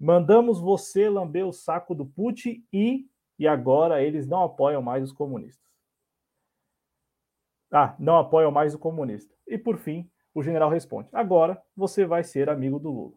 Mandamos 0.00 0.58
você 0.58 1.08
lamber 1.08 1.46
o 1.46 1.52
saco 1.52 1.94
do 1.94 2.04
Putin 2.04 2.66
e, 2.72 3.06
e 3.38 3.46
agora 3.46 4.02
eles 4.02 4.26
não 4.26 4.42
apoiam 4.42 4.82
mais 4.82 5.04
os 5.04 5.12
comunistas. 5.12 5.64
Ah, 7.70 7.94
não 8.00 8.18
apoiam 8.18 8.50
mais 8.50 8.74
o 8.74 8.78
comunista. 8.80 9.32
E 9.46 9.56
por 9.56 9.78
fim, 9.78 10.10
o 10.34 10.42
general 10.42 10.70
responde: 10.70 11.08
agora 11.12 11.62
você 11.76 12.04
vai 12.04 12.24
ser 12.24 12.50
amigo 12.50 12.80
do 12.80 12.90
Lula. 12.90 13.14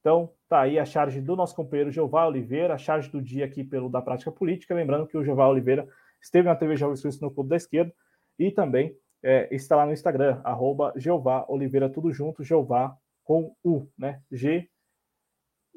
Então, 0.00 0.34
tá 0.50 0.60
aí 0.60 0.78
a 0.78 0.84
charge 0.84 1.22
do 1.22 1.34
nosso 1.34 1.56
companheiro 1.56 1.90
Jeová 1.90 2.26
Oliveira, 2.26 2.74
a 2.74 2.78
charge 2.78 3.10
do 3.10 3.22
dia 3.22 3.46
aqui 3.46 3.64
pelo 3.64 3.88
da 3.88 4.02
prática 4.02 4.30
política. 4.30 4.74
Lembrando 4.74 5.06
que 5.06 5.16
o 5.16 5.24
Jeová 5.24 5.48
Oliveira 5.48 5.88
esteve 6.20 6.48
na 6.48 6.56
TV 6.56 6.76
Jovem 6.76 6.96
Suíço 6.96 7.22
no 7.22 7.30
Clube 7.30 7.50
da 7.50 7.56
Esquerda 7.56 7.92
e 8.38 8.50
também 8.50 8.96
é, 9.22 9.48
está 9.54 9.76
lá 9.76 9.86
no 9.86 9.92
Instagram, 9.92 10.40
arroba 10.44 10.92
Jeová 10.96 11.44
Oliveira, 11.48 11.88
tudo 11.90 12.12
junto, 12.12 12.44
Jeová 12.44 12.96
com 13.24 13.54
U, 13.64 13.88
né? 13.96 14.22
G. 14.30 14.68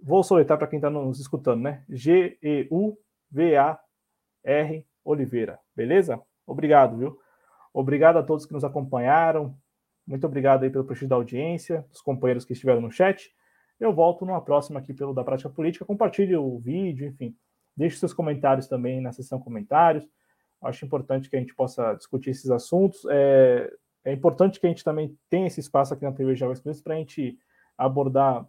Vou 0.01 0.23
soletrar 0.23 0.57
para 0.57 0.67
quem 0.67 0.77
está 0.77 0.89
nos 0.89 1.19
escutando, 1.19 1.61
né? 1.61 1.83
G-E-U-V-A-R 1.89 2.37
Oliveira, 5.03 5.59
beleza? 5.75 6.21
Obrigado, 6.45 6.97
viu? 6.97 7.19
Obrigado 7.73 8.17
a 8.17 8.23
todos 8.23 8.45
que 8.45 8.53
nos 8.53 8.63
acompanharam. 8.63 9.55
Muito 10.05 10.25
obrigado 10.25 10.63
aí 10.63 10.69
pelo 10.69 10.83
prestígio 10.83 11.09
da 11.09 11.15
audiência, 11.15 11.85
dos 11.89 12.01
companheiros 12.01 12.45
que 12.45 12.53
estiveram 12.53 12.81
no 12.81 12.91
chat. 12.91 13.31
Eu 13.79 13.93
volto 13.93 14.25
numa 14.25 14.41
próxima 14.41 14.79
aqui 14.79 14.93
pelo 14.93 15.13
da 15.13 15.23
Prática 15.23 15.49
Política. 15.49 15.85
Compartilhe 15.85 16.35
o 16.35 16.59
vídeo, 16.59 17.07
enfim. 17.07 17.35
Deixe 17.75 17.97
seus 17.97 18.13
comentários 18.13 18.67
também 18.67 19.01
na 19.01 19.11
seção 19.11 19.39
comentários. 19.39 20.07
Acho 20.62 20.86
importante 20.86 21.30
que 21.30 21.36
a 21.36 21.39
gente 21.39 21.55
possa 21.55 21.93
discutir 21.95 22.30
esses 22.30 22.49
assuntos. 22.51 23.05
É, 23.09 23.74
é 24.05 24.14
importante 24.14 24.59
que 24.59 24.66
a 24.66 24.70
gente 24.70 24.84
também 24.84 25.18
tenha 25.30 25.47
esse 25.47 25.59
espaço 25.59 25.93
aqui 25.93 26.03
na 26.03 26.12
TV 26.12 26.36
Cruz 26.36 26.82
para 26.82 26.93
a 26.93 26.97
gente 26.97 27.38
abordar 27.78 28.45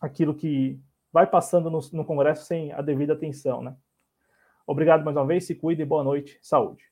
aquilo 0.00 0.34
que 0.34 0.78
vai 1.12 1.26
passando 1.26 1.70
no, 1.70 1.80
no 1.92 2.04
Congresso 2.04 2.44
sem 2.44 2.72
a 2.72 2.82
devida 2.82 3.12
atenção, 3.12 3.62
né? 3.62 3.76
Obrigado 4.66 5.04
mais 5.04 5.16
uma 5.16 5.26
vez, 5.26 5.46
se 5.46 5.54
cuide, 5.54 5.84
boa 5.84 6.04
noite, 6.04 6.38
saúde. 6.42 6.89